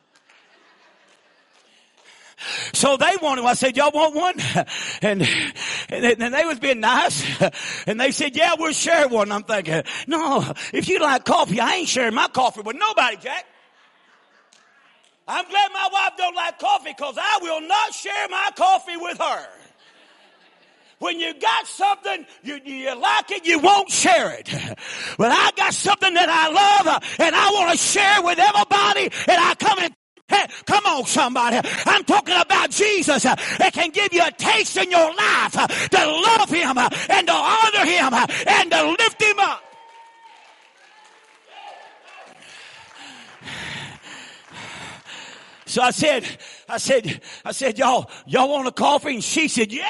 [2.73, 4.33] So they wanted, I said, y'all want one?
[5.03, 5.21] And,
[5.89, 7.23] and they was being nice.
[7.85, 9.31] And they said, yeah, we'll share one.
[9.31, 13.45] I'm thinking, no, if you like coffee, I ain't sharing my coffee with nobody, Jack.
[15.27, 19.17] I'm glad my wife don't like coffee because I will not share my coffee with
[19.17, 19.47] her.
[20.99, 24.49] When you got something, you, you like it, you won't share it.
[25.17, 29.41] But I got something that I love and I want to share with everybody and
[29.41, 29.91] I come in
[30.31, 31.59] Hey, come on, somebody.
[31.85, 35.67] I'm talking about Jesus uh, that can give you a taste in your life uh,
[35.67, 38.13] to love Him uh, and to honor Him
[38.47, 39.61] and to lift Him up.
[45.71, 46.27] So I said,
[46.67, 49.13] I said, I said, y'all, y'all want a coffee?
[49.13, 49.85] And she said, yeah.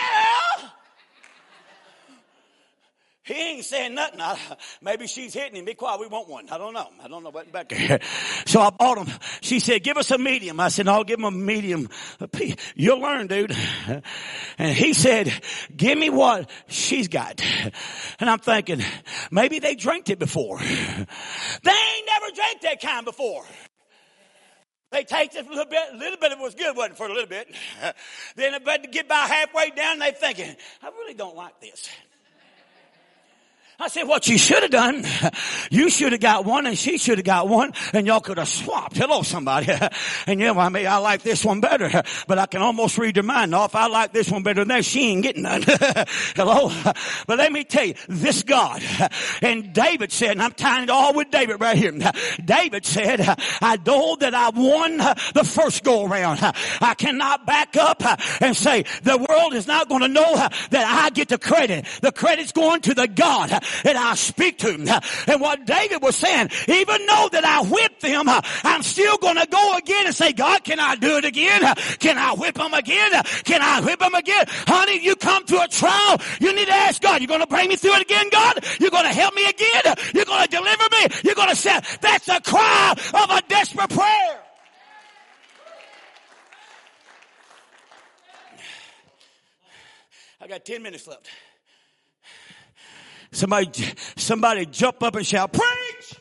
[3.24, 4.22] he ain't saying nothing.
[4.22, 4.38] I,
[4.84, 5.66] maybe she's hitting him.
[5.66, 6.00] Be quiet.
[6.00, 6.48] We want one.
[6.52, 6.88] I don't know.
[7.04, 8.00] I don't know what back there.
[8.46, 9.12] So I bought him.
[9.42, 10.60] She said, give us a medium.
[10.60, 11.90] I said, no, I'll give him a medium.
[12.76, 13.58] You'll learn, dude.
[14.60, 15.34] And he said,
[15.76, 17.42] give me what she's got.
[18.20, 18.84] And I'm thinking,
[19.32, 20.60] maybe they drank it before.
[20.60, 23.46] They ain't never drank that kind before.
[24.92, 27.08] They tasted a little bit, a little bit of it was good, wasn't it, for
[27.08, 27.54] a little bit.
[28.36, 31.90] then about to get about halfway down, they thinking, I really don't like this.
[33.82, 35.04] I said, what you should have done,
[35.72, 38.48] you should have got one and she should have got one and y'all could have
[38.48, 38.96] swapped.
[38.96, 39.72] Hello, somebody.
[40.28, 43.16] And yeah, well, I mean, I like this one better, but I can almost read
[43.16, 43.52] your mind.
[43.52, 45.64] No, if I like this one better than that, she ain't getting none.
[46.36, 46.72] Hello.
[47.26, 48.84] But let me tell you, this God,
[49.42, 51.92] and David said, and I'm tying it all with David right here.
[52.44, 53.22] David said,
[53.62, 56.40] I know that I won the first go around.
[56.82, 58.04] I cannot back up
[58.42, 61.86] and say the world is not going to know that I get the credit.
[62.02, 64.88] The credit's going to the God and I speak to him.
[65.28, 69.48] And what David was saying, even though that I whipped them, I'm still going to
[69.50, 71.62] go again and say, God, can I do it again?
[72.00, 73.12] Can I whip them again?
[73.44, 74.46] Can I whip them again?
[74.48, 77.70] Honey, you come to a trial, you need to ask God, you're going to bring
[77.70, 78.64] me through it again, God?
[78.80, 79.96] You're going to help me again?
[80.14, 81.08] You're going to deliver me?
[81.24, 84.40] You're going to say, that's a cry of a desperate prayer.
[90.42, 91.30] I got 10 minutes left.
[93.34, 93.72] Somebody,
[94.18, 96.20] somebody jump up and shout, preach!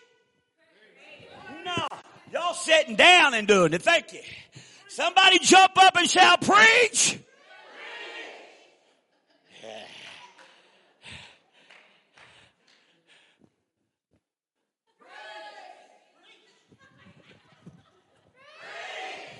[1.65, 1.87] No,
[2.33, 3.83] y'all sitting down and doing it.
[3.83, 4.21] Thank you.
[4.89, 7.19] Somebody jump up and shout, preach!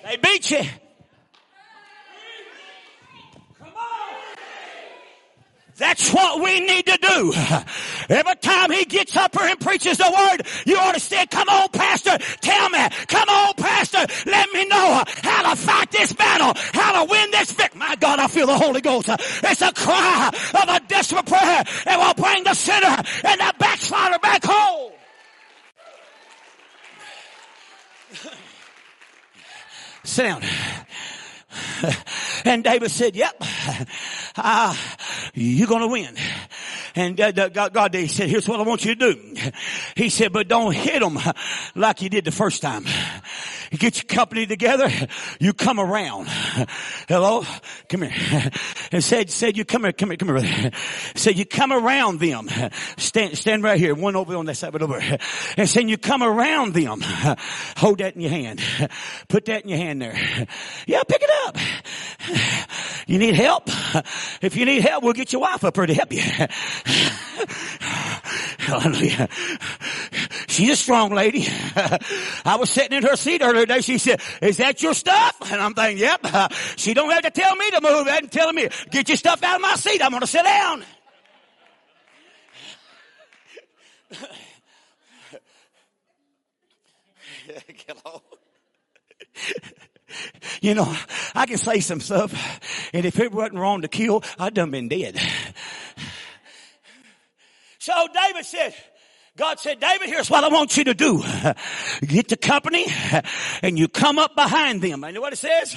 [0.03, 0.63] They beat you.
[5.77, 7.33] That's what we need to do.
[8.09, 11.49] Every time he gets up here and preaches the word, you ought to say, come
[11.49, 16.53] on, pastor, tell me, come on, pastor, let me know how to fight this battle,
[16.73, 17.79] how to win this victory.
[17.79, 19.09] My God, I feel the Holy Ghost.
[19.09, 24.19] It's a cry of a desperate prayer and will bring the sinner and the backslider
[24.19, 24.91] back home.
[30.03, 30.43] Sit down.
[32.45, 33.35] And David said, yep,
[34.35, 34.75] uh,
[35.33, 36.15] you're going to win.
[36.95, 39.35] And God, God, he said, here's what I want you to do.
[39.95, 41.17] He said, but don't hit them
[41.75, 42.85] like you did the first time.
[43.71, 44.89] You get your company together,
[45.39, 46.27] you come around.
[47.07, 47.45] Hello?
[47.87, 48.51] Come here.
[48.93, 50.71] And said, said you come here, come here, come here.
[51.15, 52.49] Said you come around them.
[52.97, 53.95] Stand, stand right here.
[53.95, 55.01] One over on that side, but over.
[55.55, 56.99] And said you come around them.
[57.77, 58.61] Hold that in your hand.
[59.29, 60.47] Put that in your hand there.
[60.87, 61.40] Yeah, pick it up.
[63.07, 63.69] You need help?
[64.41, 66.21] If you need help, we'll get your wife up here to help you.
[68.59, 69.27] Hallelujah.
[70.47, 71.45] She's a strong lady.
[71.47, 73.81] I was sitting in her seat earlier today.
[73.81, 75.51] She said, is that your stuff?
[75.51, 76.25] And I'm thinking, yep.
[76.77, 78.07] She don't have to tell me to move.
[78.07, 80.01] And telling me, get your stuff out of my seat.
[80.03, 80.83] I'm going to sit down.
[87.87, 88.21] Hello.
[90.61, 90.95] You know,
[91.35, 94.87] I can say some stuff, and if it wasn't wrong to kill, I'd done been
[94.87, 95.19] dead.
[97.79, 98.75] So David said,
[99.37, 101.23] God said, David, here's what I want you to do.
[102.01, 102.85] Get the company
[103.63, 105.03] and you come up behind them.
[105.03, 105.75] You know what it says?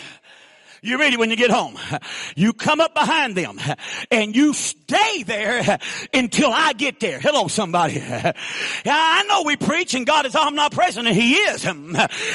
[0.85, 1.79] You ready when you get home.
[2.37, 3.61] You come up behind them
[4.11, 5.79] and you stay there
[6.15, 7.21] until I get there.
[7.21, 8.03] Hello, somebody.
[8.03, 11.67] I know we preach and God is omnipresent and He is.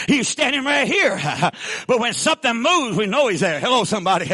[0.08, 1.20] He's standing right here.
[1.86, 3.60] But when something moves, we know He's there.
[3.60, 4.32] Hello, somebody.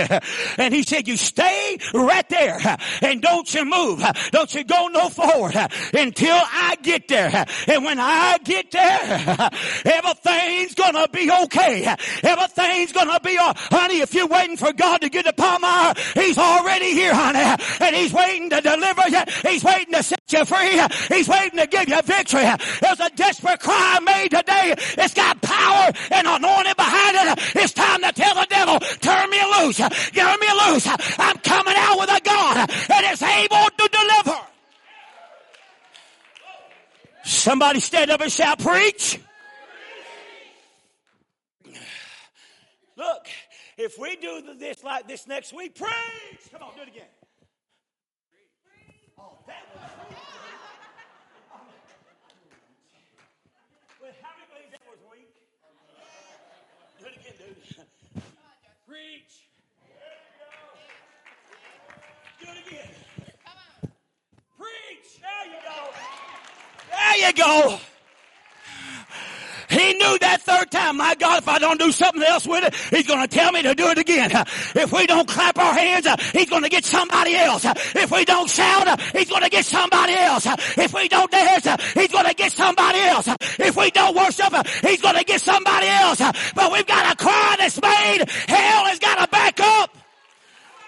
[0.58, 2.60] And He said, you stay right there
[3.02, 4.04] and don't you move.
[4.32, 5.56] Don't you go no forward
[5.94, 7.46] until I get there.
[7.68, 9.50] And when I get there,
[9.84, 11.96] everything's gonna be okay.
[12.24, 16.92] Everything's gonna be honey, if you're waiting for God to get the Palmyra, He's already
[16.92, 17.64] here, honey.
[17.82, 19.22] And He's waiting to deliver you.
[19.42, 20.80] He's waiting to set you free.
[21.10, 22.44] He's waiting to give you victory.
[22.82, 24.76] There's a desperate cry made today.
[24.78, 27.56] It's got power and anointing behind it.
[27.56, 29.78] It's time to tell the devil, turn me loose.
[29.78, 30.88] Turn me loose.
[31.18, 34.40] I'm coming out with a God that is able to deliver.
[37.24, 39.20] Somebody stand up and shout, preach.
[42.98, 43.28] Look,
[43.96, 45.90] if we do this like this next week, preach!
[46.52, 47.08] Come on, do it again.
[49.18, 49.82] Oh, that was
[54.02, 55.32] Well, how many believe that was weak?
[57.00, 57.86] Do it again, dude.
[58.86, 59.48] Preach.
[62.42, 62.90] Do it again.
[64.58, 65.22] Preach.
[65.22, 65.80] There you go.
[66.92, 67.95] There you go.
[69.76, 72.74] He knew that third time, my God, if I don't do something else with it,
[72.96, 74.32] He's going to tell me to do it again.
[74.76, 77.66] If we don't clap our hands, He's going to get somebody else.
[77.66, 80.48] If we don't shout, He's going to get somebody else.
[80.78, 83.28] If we don't dance, He's going to get somebody else.
[83.60, 86.22] If we don't worship, He's going to get somebody else.
[86.54, 88.30] But we've got a cry that's made.
[88.48, 89.98] Hell has got to back up.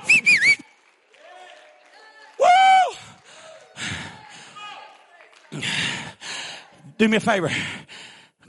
[2.40, 2.48] Woo!
[6.98, 7.52] Do me a favor.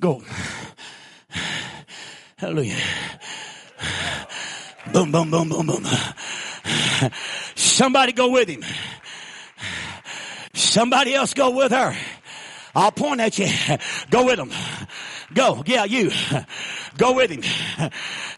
[0.00, 0.22] Go.
[2.36, 2.76] Hallelujah.
[4.92, 5.84] Boom, boom, boom, boom, boom.
[7.56, 8.64] Somebody go with him.
[10.54, 11.96] Somebody else go with her.
[12.74, 13.48] I'll point at you.
[14.10, 14.52] Go with them.
[15.34, 15.62] Go.
[15.66, 16.10] Yeah, you.
[16.96, 17.42] Go with him.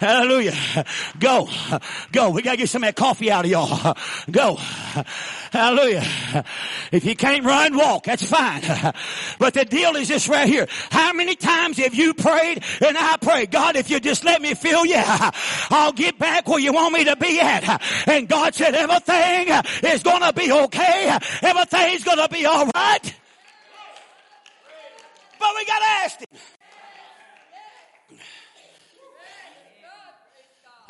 [0.01, 0.55] Hallelujah.
[1.19, 1.49] Go.
[2.11, 2.31] Go.
[2.31, 3.97] We gotta get some of that coffee out of y'all.
[4.31, 4.57] Go.
[5.53, 6.45] Hallelujah.
[6.91, 8.05] If you can't run, walk.
[8.05, 8.63] That's fine.
[9.39, 10.67] But the deal is this right here.
[10.91, 14.55] How many times have you prayed and I pray, God, if you just let me
[14.55, 17.81] feel you, I'll get back where you want me to be at.
[18.09, 19.49] And God said everything
[19.85, 21.19] is gonna be okay.
[21.43, 23.15] Everything's gonna be alright.
[25.39, 26.39] But we gotta ask him.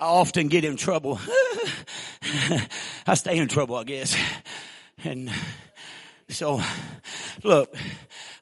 [0.00, 1.20] I often get in trouble.
[3.06, 4.16] I stay in trouble, I guess.
[5.04, 5.30] And
[6.30, 6.62] so,
[7.44, 7.74] look,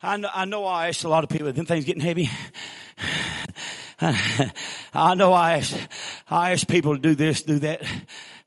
[0.00, 2.30] I know, I know I asked a lot of people, them things getting heavy.
[4.00, 5.76] I know I ask,
[6.30, 7.82] I ask people to do this, do that.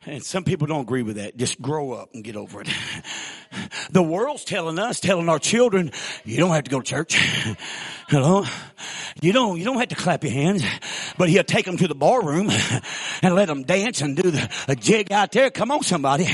[0.05, 1.35] And some people don't agree with that.
[1.35, 2.69] Just grow up and get over it.
[3.91, 5.91] The world's telling us, telling our children,
[6.23, 7.15] you don't have to go to church.
[8.07, 8.45] Hello?
[9.19, 10.63] You don't, you don't have to clap your hands,
[11.17, 12.49] but he'll take them to the bar room
[13.21, 15.49] and let them dance and do the, a jig out there.
[15.49, 16.27] Come on somebody.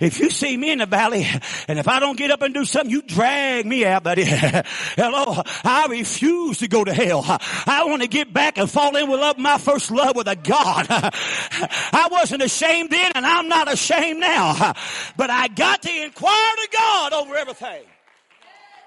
[0.00, 1.26] If you see me in the valley
[1.68, 4.24] and if I don't get up and do something, you drag me out, buddy.
[4.26, 5.42] Hello?
[5.64, 7.22] I refuse to go to hell.
[7.24, 10.36] I want to get back and fall in with love, my first love with a
[10.36, 10.86] God.
[10.90, 14.72] I wasn't ashamed then and I'm not ashamed now,
[15.16, 17.84] but I got to inquire to God over everything.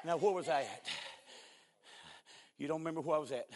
[0.04, 0.84] Now, where was I at?
[2.58, 3.48] You don't remember where I was at?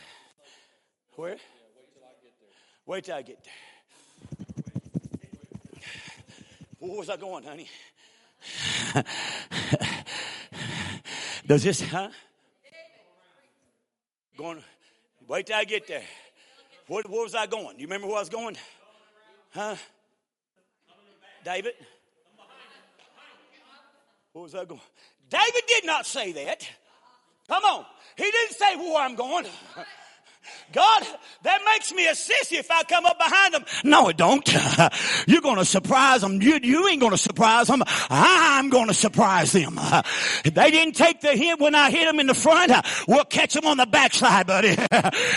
[1.16, 1.32] Where?
[1.32, 1.38] Yeah,
[1.78, 2.50] wait till I get there.
[2.86, 3.54] Wait till I get there.
[6.80, 7.70] Where was I going, honey?
[11.46, 12.10] Does this, huh?
[14.38, 14.64] Going,
[15.28, 16.04] wait till I get there.
[16.88, 17.80] Where, where was I going?
[17.80, 18.58] You remember where I was going?
[19.52, 19.76] Huh?
[21.44, 21.74] David?
[24.34, 24.82] Where was I going?
[25.30, 26.68] David did not say that.
[27.48, 27.86] Come on.
[28.20, 29.46] He didn't say where I'm going.
[30.72, 31.04] God,
[31.44, 33.66] that makes me a sissy if I come up behind them.
[33.84, 34.48] No, it don't.
[35.28, 36.42] You're going to surprise them.
[36.42, 37.84] You, you ain't going to surprise them.
[38.10, 39.80] I'm going to surprise them.
[40.44, 42.72] They didn't take the hit when I hit them in the front.
[43.08, 44.78] We'll catch them on the backside, buddy.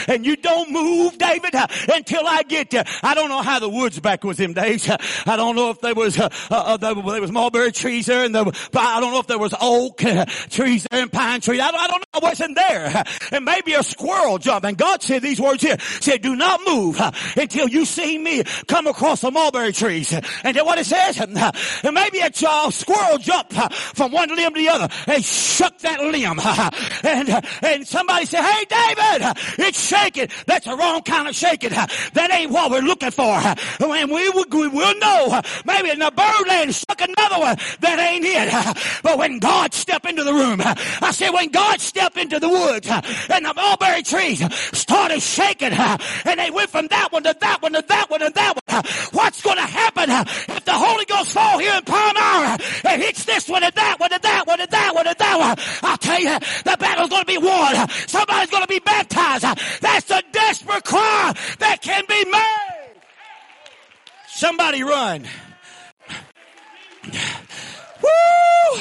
[0.09, 2.85] And you don't move, David, until I get there.
[3.03, 4.89] I don't know how the woods back was them days.
[5.27, 8.45] I don't know if there was, uh, uh, there, was mulberry trees there and there,
[8.75, 9.99] I don't know if there was oak
[10.51, 11.61] trees there and pine trees.
[11.61, 12.07] I don't, I don't know.
[12.15, 13.05] I wasn't there.
[13.31, 14.65] And maybe a squirrel jump.
[14.65, 15.77] And God said these words here.
[16.01, 17.01] Said, do not move
[17.37, 20.13] until you see me come across the mulberry trees.
[20.45, 21.35] And then what it says, and
[21.95, 23.55] maybe a squirrel jumped
[23.97, 26.39] from one limb to the other and shook that limb.
[27.05, 30.29] And, uh, and somebody said, hey David, it's shaking.
[30.47, 31.71] That's the wrong kind of shaking.
[31.71, 33.25] That ain't what we're looking for.
[33.33, 37.57] And we, we will know, maybe in the birdland shook another one.
[37.81, 39.03] That ain't it.
[39.03, 42.89] But when God stepped into the room, I said, when God stepped into the woods
[42.89, 44.43] and the mulberry trees
[44.93, 48.31] started shaking and they went from that one to that one to that one to
[48.35, 48.83] that one.
[49.13, 53.49] What's going to happen if the Holy Ghost fall here in Palmyra and hits this
[53.49, 55.91] one and that one and that one and that one and that one?
[55.91, 57.89] I'll tell you, the battle's going to be won.
[58.07, 59.45] Somebody's going to be baptized.
[59.81, 63.01] That's a desperate cry that can be made.
[64.29, 65.27] Somebody run.
[68.03, 68.81] Woo!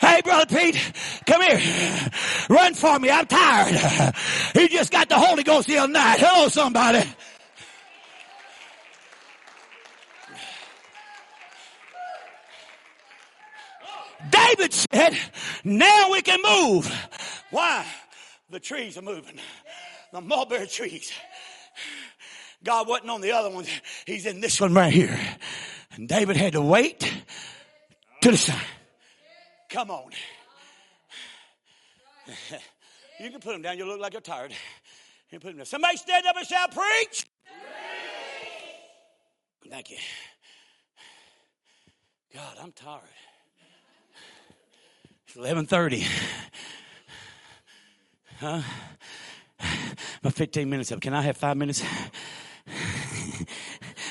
[0.00, 0.92] Hey, Brother Pete,
[1.26, 2.10] come here.
[2.48, 3.10] Run for me.
[3.10, 4.14] I'm tired.
[4.54, 6.18] He just got the Holy Ghost the other night.
[6.20, 7.02] Hello, somebody.
[14.30, 15.18] David said,
[15.64, 16.92] now we can move.
[17.50, 17.86] Why?
[18.50, 19.38] The trees are moving.
[20.12, 21.12] The mulberry trees.
[22.62, 23.68] God wasn't on the other ones.
[24.06, 25.18] He's in this one right here.
[25.92, 27.00] And David had to wait
[28.22, 28.60] to the side.
[29.74, 30.10] Come on.
[33.20, 33.76] You can put them down.
[33.76, 34.52] You look like you're tired.
[35.30, 35.66] You put them down.
[35.66, 37.26] Somebody stand up and shout, preach.
[39.60, 39.70] preach.
[39.70, 39.96] Thank you.
[42.32, 43.02] God, I'm tired.
[45.26, 46.04] It's 1130.
[48.38, 48.62] Huh?
[50.20, 51.00] About 15 minutes up.
[51.00, 51.82] Can I have five minutes?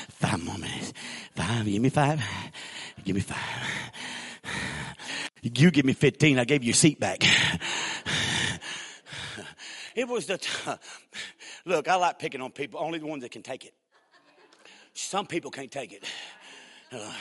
[0.08, 0.92] five more minutes.
[1.34, 1.64] Five.
[1.64, 2.22] Give me five.
[3.04, 3.53] Give me five.
[5.44, 6.38] You give me 15.
[6.38, 7.22] I gave you your seat back.
[9.94, 10.48] It was the, t-
[11.64, 13.74] look, I like picking on people, only the ones that can take it.
[14.92, 16.04] Some people can't take it.
[16.90, 17.12] Uh,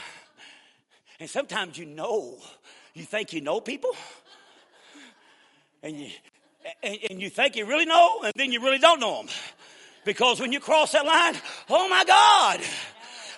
[1.19, 2.39] and sometimes you know,
[2.95, 3.91] you think you know people,
[5.83, 6.09] and you,
[6.81, 9.27] and, and you think you really know, and then you really don't know them.
[10.05, 11.35] Because when you cross that line,
[11.69, 12.59] oh my God,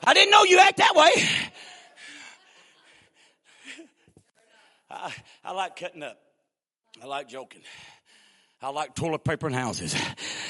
[0.05, 1.11] I didn't know you act that way.
[4.95, 6.17] I, I like cutting up.
[7.01, 7.61] I like joking.
[8.61, 9.95] I like toilet paper and houses.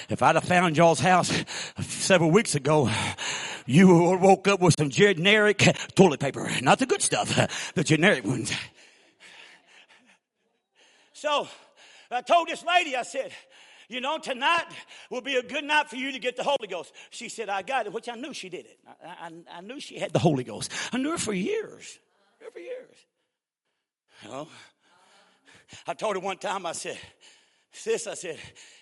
[0.09, 1.31] If I'd have found y'all's house
[1.79, 2.89] several weeks ago,
[3.65, 5.57] you would woke up with some generic
[5.95, 6.49] toilet paper.
[6.61, 8.53] Not the good stuff, the generic ones.
[11.13, 11.47] So
[12.11, 13.31] I told this lady, I said,
[13.89, 14.65] you know, tonight
[15.09, 16.93] will be a good night for you to get the Holy Ghost.
[17.09, 18.79] She said, I got it, which I knew she did it.
[19.03, 20.71] I, I, I knew she had the Holy Ghost.
[20.93, 21.99] I knew her for years.
[22.39, 22.95] Knew her for years.
[24.23, 24.47] You know?
[25.87, 26.97] I told her one time, I said,
[27.71, 28.39] Sis, I said,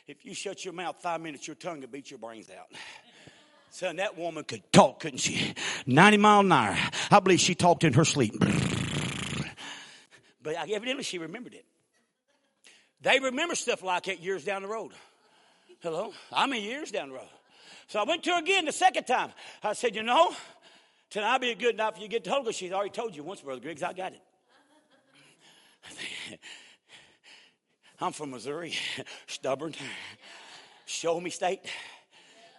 [0.07, 2.67] if you shut your mouth five minutes, your tongue will beat your brains out.
[3.71, 5.55] Son, that woman could talk, couldn't she?
[5.87, 6.77] 90 mile an hour.
[7.09, 8.35] I believe she talked in her sleep.
[10.43, 11.65] But evidently she remembered it.
[13.01, 14.91] They remember stuff like that years down the road.
[15.81, 16.13] Hello?
[16.31, 17.27] I'm mean, years down the road.
[17.87, 19.31] So I went to her again the second time.
[19.63, 20.33] I said, You know,
[21.09, 22.57] tonight will be a good night for you to get Ghost.
[22.57, 24.21] She's already told you once, Brother Griggs, I got it.
[27.99, 28.73] I'm from Missouri,
[29.27, 29.75] stubborn,
[30.85, 31.61] show me state.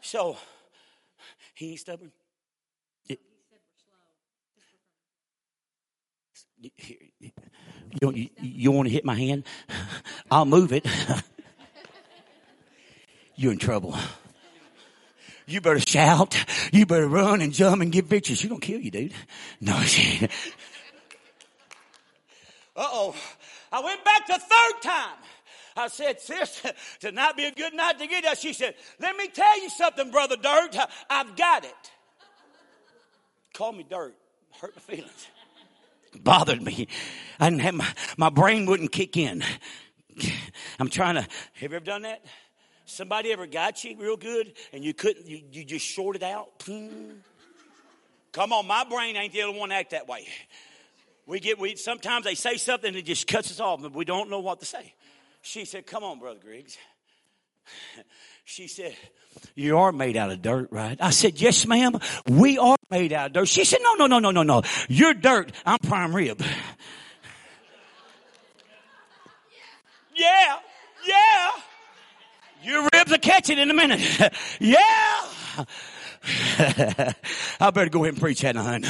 [0.02, 0.36] So,
[1.54, 2.12] he ain't stubborn.
[6.58, 6.70] You,
[8.00, 9.44] you, you want to hit my hand?
[10.30, 10.86] I'll move it.
[13.36, 13.94] You're in trouble.
[15.46, 16.42] You better shout.
[16.72, 18.34] You better run and jump and victory.
[18.34, 19.12] She's going to kill you, dude.
[19.60, 20.28] No, she.
[22.76, 23.16] Uh oh.
[23.70, 25.16] I went back the third time.
[25.76, 26.62] I said, sis,
[27.00, 28.38] tonight be a good night to get us.
[28.38, 30.76] She said, let me tell you something, Brother Dirt.
[31.10, 31.90] I've got it.
[33.52, 34.14] Call me Dirt.
[34.60, 35.26] Hurt my feelings.
[36.22, 36.86] Bothered me.
[37.40, 39.42] I didn't have my, my brain wouldn't kick in.
[40.78, 42.24] I'm trying to, have you ever done that?
[42.86, 46.64] Somebody ever got you real good and you couldn't, you, you just shorted out?
[48.32, 50.28] Come on, my brain ain't the only one to act that way.
[51.26, 54.04] We get, we, sometimes they say something and it just cuts us off, but we
[54.04, 54.94] don't know what to say.
[55.42, 56.76] She said, Come on, Brother Griggs.
[58.46, 58.94] She said,
[59.54, 60.98] You are made out of dirt, right?
[61.00, 61.98] I said, Yes, ma'am.
[62.28, 63.48] We are made out of dirt.
[63.48, 64.62] She said, No, no, no, no, no, no.
[64.86, 65.50] You're dirt.
[65.64, 66.42] I'm prime rib.
[70.16, 70.58] Yeah,
[71.08, 71.50] yeah.
[72.62, 74.00] Your ribs are catching in a minute.
[74.60, 75.64] yeah.
[77.60, 78.84] I better go ahead and preach that, hun.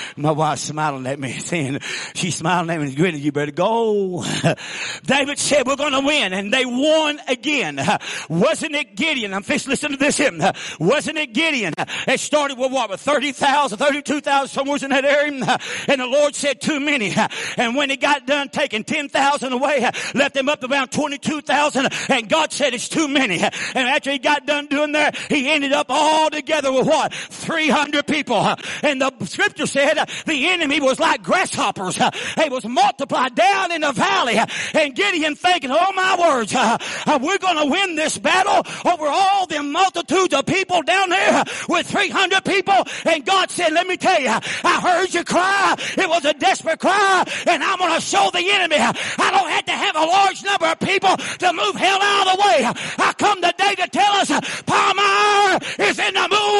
[0.16, 1.80] My wife's smiling at me, saying,
[2.14, 4.24] she's smiling at me and grinning, you better go.
[5.04, 6.32] David said, we're going to win.
[6.32, 7.80] And they won again.
[8.28, 9.34] Wasn't it Gideon?
[9.34, 10.42] I'm fixing listen to this hymn.
[10.78, 11.74] Wasn't it Gideon?
[12.06, 12.90] It started with what?
[12.90, 15.58] With 30,000, 32,000, somewhere in that area.
[15.88, 17.12] And the Lord said too many.
[17.56, 21.88] And when he got done taking 10,000 away, left them up to around 22,000.
[22.08, 23.38] And God said it's too many.
[23.40, 27.12] And after he got done doing that, he ended up all together with what?
[27.14, 28.54] 300 people.
[28.82, 31.98] And the scripture said uh, the enemy was like grasshoppers.
[32.00, 34.38] It was multiplied down in the valley.
[34.74, 39.62] And Gideon thinking, oh my words, we're going to win this battle over all the
[39.62, 42.84] multitudes of people down there with 300 people.
[43.04, 45.76] And God said, let me tell you, I heard you cry.
[45.96, 47.24] It was a desperate cry.
[47.46, 50.66] And I'm going to show the enemy I don't have to have a large number
[50.66, 52.64] of people to move hell out of the way.
[52.98, 54.30] I come today to tell us
[54.62, 56.59] Palmer is in the move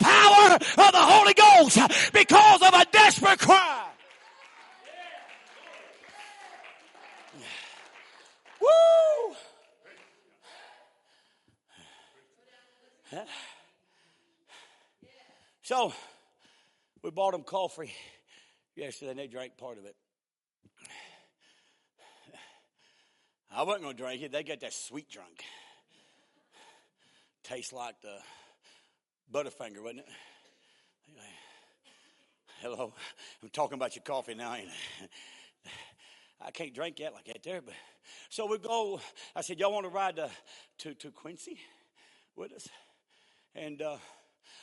[0.00, 1.78] power of the Holy Ghost
[2.12, 3.86] because of a desperate cry.
[8.60, 9.34] Woo!
[15.62, 15.92] So,
[17.02, 17.92] we bought them coffee
[18.74, 19.94] yesterday and they drank part of it.
[23.52, 24.32] I wasn't going to drink it.
[24.32, 25.42] They got that sweet drunk.
[27.42, 28.16] Tastes like the
[29.32, 30.08] Butterfinger, wasn't it?
[32.60, 32.92] Hello.
[33.42, 36.48] I'm talking about your coffee now, ain't I?
[36.48, 37.74] I can't drink yet like that there, but
[38.28, 39.00] so we go.
[39.36, 40.30] I said, Y'all want to ride to,
[40.78, 41.58] to, to Quincy
[42.36, 42.68] with us?
[43.54, 43.96] And uh,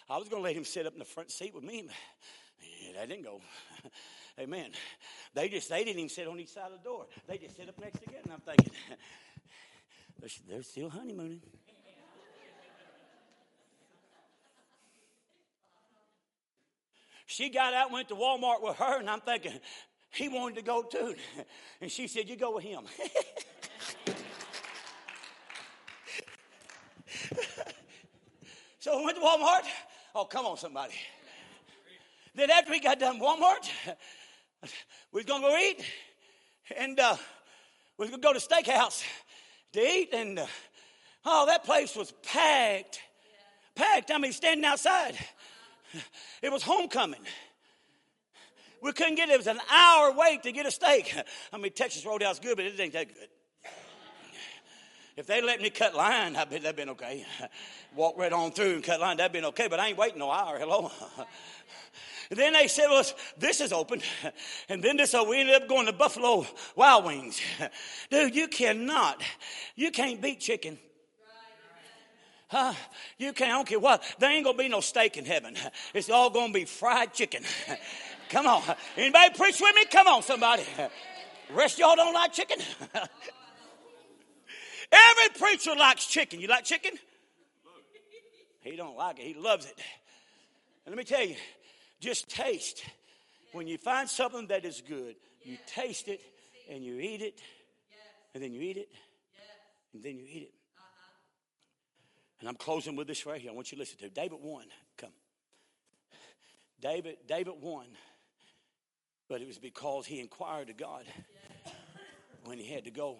[0.09, 1.95] I was going to let him sit up in the front seat with me, but
[2.61, 3.41] yeah, that didn't go.
[4.39, 4.71] Amen.
[5.33, 7.07] They just they didn't even sit on each side of the door.
[7.27, 8.21] They just sit up next to together.
[8.25, 8.73] And I'm thinking,
[10.19, 11.41] they're, they're still honeymooning.
[17.27, 19.59] She got out, went to Walmart with her, and I'm thinking,
[20.09, 21.13] he wanted to go too.
[21.81, 22.85] And she said, You go with him.
[28.79, 29.63] so we went to Walmart.
[30.15, 30.93] Oh, come on, somebody.
[32.33, 33.69] Then after we got done Walmart,
[35.11, 35.83] we was gonna go eat,
[36.77, 37.17] and uh,
[37.97, 39.03] we was gonna go to steakhouse
[39.73, 40.47] to eat, and uh,
[41.25, 43.01] oh, that place was packed,
[43.75, 44.11] packed.
[44.11, 45.17] I mean, standing outside.
[46.41, 47.21] It was homecoming.
[48.81, 49.33] We couldn't get it.
[49.33, 51.15] It was an hour wait to get a steak.
[51.51, 53.27] I mean, Texas Roadhouse good, but it ain't that good.
[55.15, 57.25] If they let me cut line, I bet that'd been okay.
[57.95, 59.67] Walk right on through and cut line, that'd been okay.
[59.67, 60.59] But I ain't waiting no hour.
[60.59, 60.91] Hello.
[62.29, 63.03] Then they said, well,
[63.37, 64.01] this is open.
[64.69, 67.41] And then this, so we ended up going to Buffalo Wild Wings.
[68.11, 69.23] Dude, you cannot,
[69.75, 70.77] you can't beat chicken.
[72.47, 72.73] Huh?
[73.17, 74.03] You can't, I don't care what.
[74.19, 75.55] There ain't gonna be no steak in heaven.
[75.93, 77.43] It's all gonna be fried chicken.
[78.29, 78.61] Come on.
[78.95, 79.85] Anybody preach with me?
[79.85, 80.63] Come on, somebody.
[81.49, 82.57] Rest y'all don't like chicken?
[84.91, 86.39] Every preacher likes chicken.
[86.39, 86.93] You like chicken?
[88.61, 89.23] He don't like it.
[89.23, 89.79] He loves it.
[90.85, 91.35] And let me tell you,
[91.99, 92.83] just taste.
[93.53, 96.21] When you find something that is good, you taste it
[96.69, 97.41] and you eat it,
[98.33, 98.89] and then you eat it,
[99.93, 100.56] and then you eat it.
[102.39, 103.51] And I'm closing with this right here.
[103.51, 104.09] I want you to listen to.
[104.09, 104.65] David won.
[104.97, 105.11] Come.
[106.79, 107.87] David, David won.
[109.27, 111.03] But it was because he inquired to God
[112.45, 113.17] when he had to go.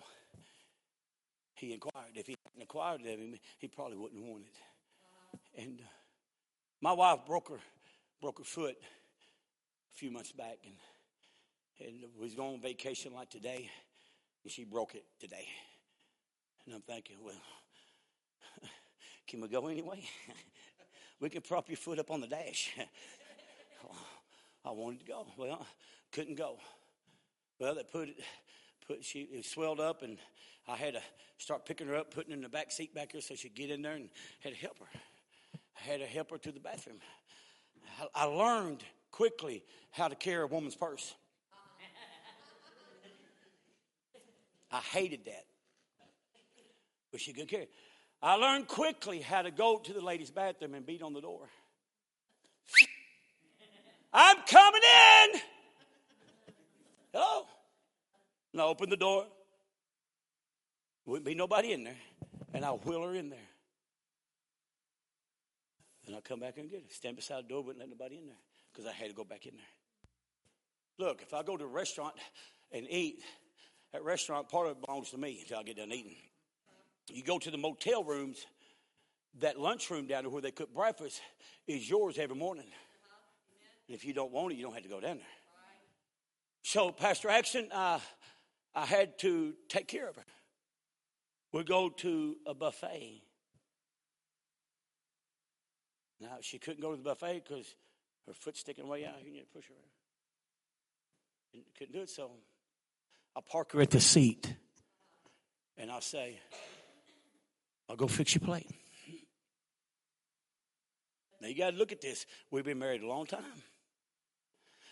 [1.55, 2.11] He inquired.
[2.13, 5.61] If he hadn't inquired of him, he probably wouldn't won it.
[5.61, 5.88] And uh,
[6.82, 7.59] my wife broke her
[8.22, 10.76] broke her foot a few months back, and
[11.88, 13.70] and was going on vacation like today,
[14.43, 15.47] and she broke it today.
[16.65, 17.36] And I'm thinking, well,
[19.28, 20.03] can we go anyway?
[21.19, 22.71] we can prop your foot up on the dash.
[24.65, 25.28] I wanted to go.
[25.38, 25.65] Well,
[26.11, 26.57] couldn't go.
[27.59, 28.19] Well, they put it,
[28.88, 30.17] put she it swelled up, and
[30.67, 31.01] I had to
[31.38, 33.69] start picking her up, putting her in the back seat back here so she'd get
[33.69, 34.09] in there, and
[34.39, 34.99] had to help her.
[35.78, 36.97] I had to help her to the bathroom.
[38.13, 41.15] I learned quickly how to carry a woman's purse.
[44.71, 45.45] I hated that.
[47.11, 47.67] But she could carry.
[48.22, 51.47] I learned quickly how to go to the ladies' bathroom and beat on the door.
[54.13, 55.39] I'm coming in.
[57.13, 57.45] Hello?
[58.53, 59.26] And I open the door.
[61.05, 61.97] Wouldn't be nobody in there.
[62.53, 63.39] And I'll wheel her in there.
[66.05, 66.88] And I'll come back and get her.
[66.89, 68.38] Stand beside the door, wouldn't let nobody in there
[68.72, 71.07] because I had to go back in there.
[71.07, 72.15] Look, if I go to a restaurant
[72.72, 73.22] and eat,
[73.93, 76.15] that restaurant, part of it belongs to me until I get done eating.
[77.09, 78.45] You go to the motel rooms,
[79.39, 81.21] that lunchroom down there where they cook breakfast
[81.67, 82.67] is yours every morning.
[83.87, 85.25] And if you don't want it, you don't have to go down there.
[86.63, 87.99] So, Pastor Action, uh,
[88.75, 90.25] I had to take care of her.
[91.53, 93.23] We go to a buffet.
[96.19, 97.73] Now, she couldn't go to the buffet because
[98.25, 99.23] her foot's sticking way out.
[99.23, 99.75] You need to push her.
[101.53, 102.31] And couldn't do it, so
[103.35, 104.53] I'll park her at the seat.
[105.77, 106.39] And I'll say,
[107.89, 108.69] I'll go fix your plate.
[111.41, 112.25] Now, you got to look at this.
[112.49, 113.43] We've been married a long time.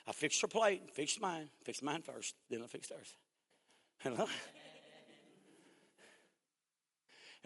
[0.07, 3.15] I fixed her plate, fixed mine, fixed mine first, then I fixed hers.
[3.99, 4.27] Hello?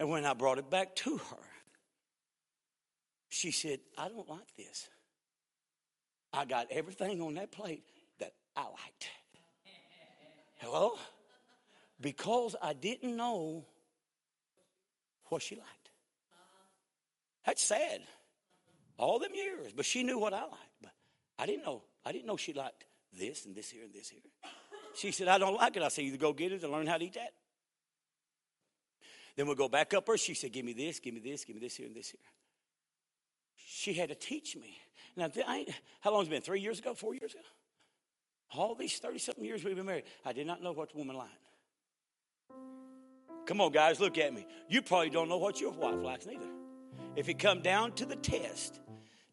[0.00, 1.36] And when I brought it back to her,
[3.28, 4.88] she said, I don't like this.
[6.32, 7.82] I got everything on that plate
[8.18, 9.08] that I liked.
[10.56, 10.94] Hello?
[12.00, 13.66] Because I didn't know
[15.30, 15.90] what she liked.
[17.46, 18.00] That's sad.
[18.98, 20.76] All them years, but she knew what I liked.
[20.82, 20.92] But
[21.38, 21.82] I didn't know.
[22.04, 22.84] I didn't know she liked
[23.18, 24.20] this and this here and this here.
[24.94, 25.82] She said, I don't like it.
[25.82, 27.32] I said, either go get it or learn how to eat that.
[29.36, 30.18] Then we'll go back up her.
[30.18, 32.20] She said, Give me this, give me this, give me this here and this here
[33.70, 34.78] she had to teach me.
[35.16, 35.30] Now,
[36.00, 36.42] how long has it been?
[36.42, 36.94] Three years ago?
[36.94, 37.42] Four years ago?
[38.54, 41.16] All these 30 something years we've been married, I did not know what the woman
[41.16, 41.30] liked.
[43.50, 44.46] Come on, guys, look at me.
[44.68, 46.46] You probably don't know what your wife likes neither.
[47.16, 48.78] If it come down to the test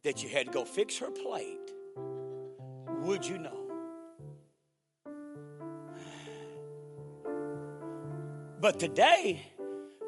[0.01, 1.71] that you had to go fix her plate,
[3.03, 3.59] would you know?
[8.59, 9.45] But today,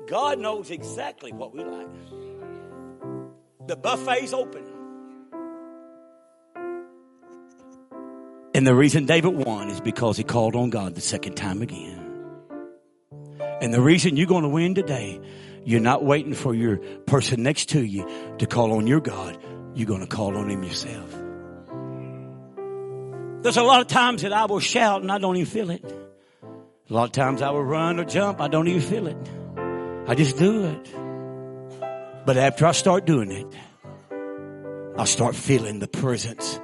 [0.08, 1.88] God knows exactly what we like.
[3.68, 4.66] The buffet's open.
[8.56, 12.09] And the reason David won is because he called on God the second time again.
[13.62, 15.20] And the reason you're going to win today,
[15.66, 18.08] you're not waiting for your person next to you
[18.38, 19.38] to call on your God.
[19.76, 21.12] You're going to call on him yourself.
[23.42, 25.84] There's a lot of times that I will shout and I don't even feel it.
[26.90, 28.42] A lot of times I will run or jump.
[28.42, 29.18] I don't even feel it.
[30.08, 30.94] I just do it.
[32.26, 33.48] But after I start doing it,
[34.98, 36.60] I start feeling the presence.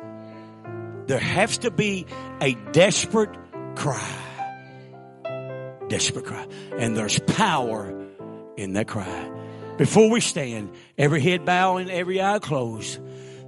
[1.08, 2.06] There has to be
[2.42, 3.30] a desperate
[3.76, 4.25] cry.
[5.88, 6.46] Desperate cry.
[6.78, 8.06] And there's power
[8.58, 9.32] in that cry.
[9.78, 13.00] Before we stand, every head bowing, every eye closed.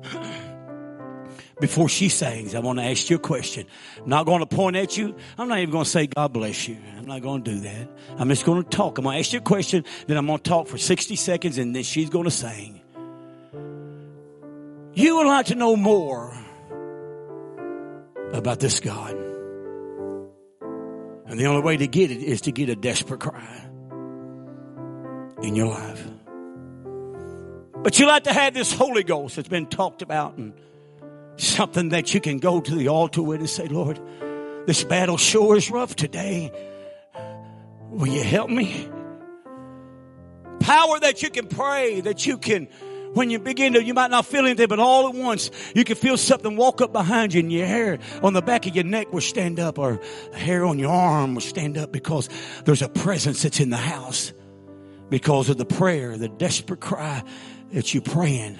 [1.60, 3.66] Before she sings, I want to ask you a question.
[3.98, 5.16] I'm not going to point at you.
[5.38, 6.78] I'm not even going to say God bless you.
[6.98, 7.90] I'm not going to do that.
[8.18, 8.98] I'm just going to talk.
[8.98, 11.58] I'm going to ask you a question, then I'm going to talk for 60 seconds,
[11.58, 12.82] and then she's going to sing.
[14.94, 16.36] You would like to know more
[18.34, 19.27] about this God.
[21.28, 23.66] And the only way to get it is to get a desperate cry
[25.42, 26.08] in your life.
[27.84, 30.54] But you like to have this Holy Ghost that's been talked about and
[31.36, 34.00] something that you can go to the altar with and say, Lord,
[34.66, 36.52] this battle sure is rough today.
[37.92, 38.90] Will you help me?
[40.60, 42.68] Power that you can pray, that you can,
[43.14, 45.96] when you begin to, you might not feel anything, but all at once, you can
[45.96, 49.12] feel something walk up behind you and your hair on the back of your neck
[49.14, 50.00] will stand up or
[50.34, 52.30] hair on your arm will stand up because
[52.66, 54.34] there's a presence that's in the house
[55.10, 57.24] because of the prayer, the desperate cry
[57.72, 58.60] that you're praying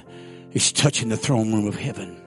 [0.52, 2.22] is touching the throne room of heaven.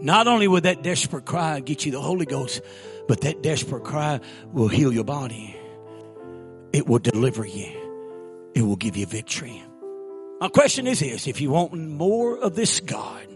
[0.00, 2.60] Not only will that desperate cry get you the Holy Ghost,
[3.08, 4.20] but that desperate cry
[4.52, 5.56] will heal your body.
[6.72, 7.72] It will deliver you.
[8.54, 9.62] It will give you victory.
[10.40, 13.26] My question is this, if you want more of this God,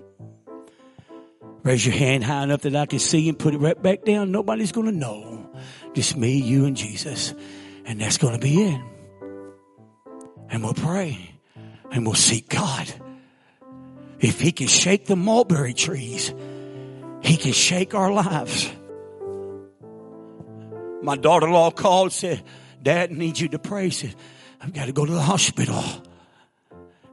[1.64, 4.30] raise your hand high enough that I can see and put it right back down.
[4.30, 5.50] Nobody's going to know.
[5.94, 7.34] Just me, you, and Jesus.
[7.84, 8.80] And that's going to be it.
[10.48, 11.34] And we'll pray
[11.90, 12.92] and we'll seek God.
[14.20, 16.32] If he can shake the mulberry trees,
[17.20, 18.70] he can shake our lives.
[21.02, 22.44] My daughter-in-law called said,
[22.80, 23.86] Dad needs you to pray.
[23.86, 24.14] He said,
[24.60, 25.82] I've got to go to the hospital.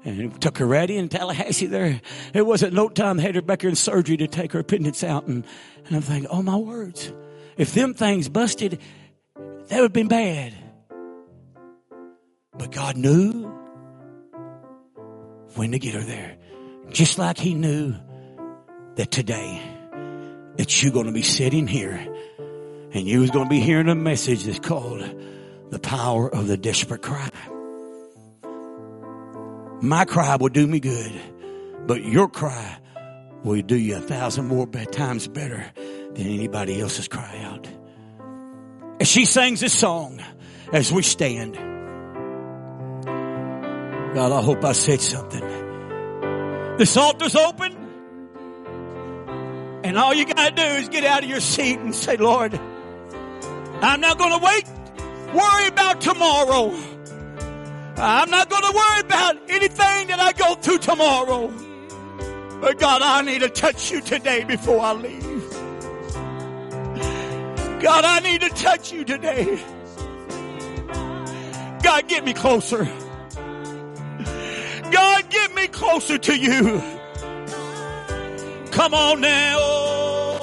[0.05, 1.99] And took her ready in Tallahassee there.
[2.33, 5.27] It wasn't no time they had her back in surgery to take her appendix out.
[5.27, 5.45] And,
[5.85, 7.11] and I'm thinking, oh my words.
[7.57, 8.79] If them things busted,
[9.35, 10.53] that would have been bad.
[12.57, 13.51] But God knew
[15.55, 16.37] when to get her there.
[16.89, 17.95] Just like he knew
[18.95, 19.61] that today
[20.57, 21.95] that you're going to be sitting here
[22.91, 25.03] and you was going to be hearing a message that's called
[25.69, 27.29] the power of the desperate cry.
[29.81, 31.13] My cry will do me good,
[31.87, 32.77] but your cry
[33.43, 35.65] will do you a thousand more times better
[36.13, 37.65] than anybody else's cry out.
[38.99, 40.21] As she sings this song,
[40.73, 41.53] as we stand,
[44.15, 45.47] God, I hope I said something.
[46.77, 47.77] This altar's open.
[49.85, 52.53] And all you gotta do is get out of your seat and say, Lord,
[53.81, 54.67] I'm not gonna wait,
[55.33, 56.73] worry about tomorrow.
[58.01, 61.47] I'm not gonna worry about anything that I go through tomorrow.
[62.61, 65.51] But God, I need to touch you today before I leave.
[67.81, 69.61] God, I need to touch you today.
[71.83, 72.85] God, get me closer.
[74.91, 76.81] God, get me closer to you.
[78.71, 80.39] Come on now.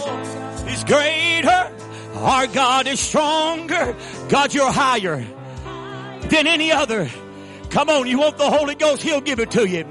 [0.66, 1.72] He's greater.
[2.16, 3.96] Our God is stronger.
[4.28, 5.24] God, you're higher
[6.28, 7.08] than any other.
[7.70, 9.84] Come on, you want the Holy Ghost, He'll give it to you.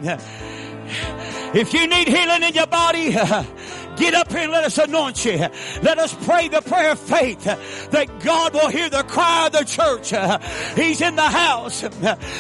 [1.54, 5.38] If you need healing in your body, get up here and let us anoint you.
[5.82, 9.64] Let us pray the prayer of faith that God will hear the cry of the
[9.64, 10.10] church.
[10.76, 11.82] He's in the house.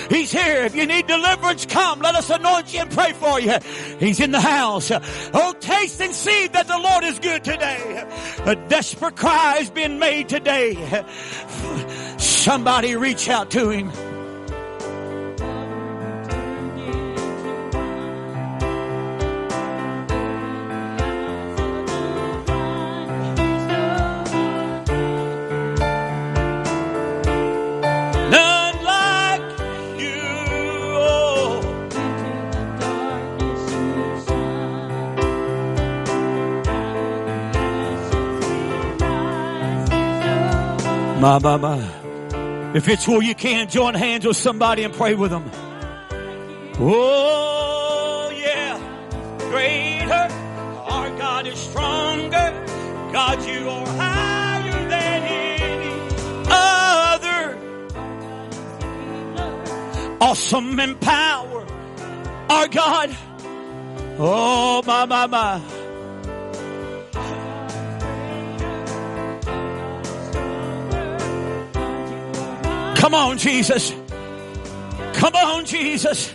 [0.10, 0.66] He's here.
[0.66, 2.00] If you need deliverance, come.
[2.00, 3.58] Let us anoint you and pray for you.
[4.00, 4.92] He's in the house.
[4.92, 8.06] Oh, taste and see that the Lord is good today.
[8.46, 11.06] A desperate cry has been made today.
[12.18, 13.92] Somebody reach out to him.
[41.26, 41.80] My, my, my.
[42.76, 45.50] If it's where you can, join hands with somebody and pray with them.
[46.80, 48.78] Oh, yeah.
[49.40, 50.28] Greater.
[50.86, 52.66] Our God is stronger.
[53.12, 55.94] God, you are higher than any
[56.48, 57.58] other.
[60.22, 61.66] Awesome in power,
[62.50, 63.18] our God.
[64.20, 65.75] Oh, my, my, my.
[73.06, 73.94] Come on, Jesus.
[75.14, 76.35] Come on, Jesus.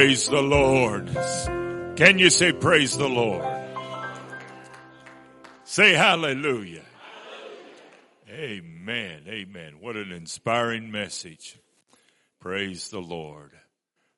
[0.00, 1.14] Praise the Lord.
[1.94, 3.44] Can you say praise the Lord?
[5.64, 6.86] Say hallelujah.
[8.30, 9.24] Amen.
[9.28, 9.74] Amen.
[9.78, 11.58] What an inspiring message.
[12.40, 13.50] Praise the Lord.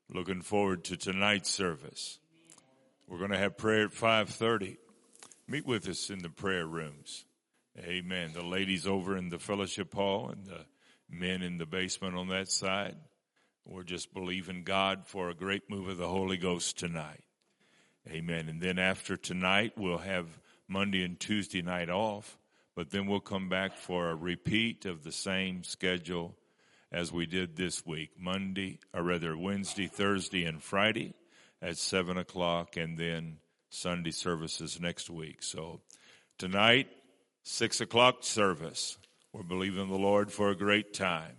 [0.09, 2.21] Looking forward to tonight's service.
[3.09, 4.77] We're going to have prayer at 5:30.
[5.49, 7.25] Meet with us in the prayer rooms.
[7.77, 8.31] Amen.
[8.35, 10.65] The ladies over in the fellowship hall and the
[11.11, 12.95] men in the basement on that side.
[13.65, 17.23] We're just believing God for a great move of the Holy Ghost tonight.
[18.09, 18.49] Amen.
[18.49, 20.27] And then after tonight, we'll have
[20.67, 22.37] Monday and Tuesday night off,
[22.75, 26.35] but then we'll come back for a repeat of the same schedule
[26.91, 28.11] as we did this week.
[28.19, 31.15] Monday, or rather Wednesday, Thursday, and Friday
[31.61, 33.39] at seven o'clock, and then
[33.71, 35.43] Sunday services next week.
[35.43, 35.81] So
[36.37, 36.89] tonight,
[37.45, 38.99] six o'clock service.
[39.33, 41.37] We're believing the Lord for a great time.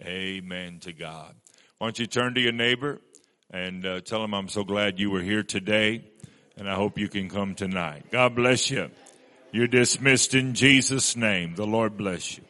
[0.00, 1.34] Amen to God.
[1.78, 3.02] Why don't you turn to your neighbor
[3.50, 6.04] and uh, tell him I'm so glad you were here today
[6.56, 8.10] and I hope you can come tonight.
[8.10, 8.90] God bless you.
[9.52, 11.54] You're dismissed in Jesus' name.
[11.54, 12.45] The Lord bless you.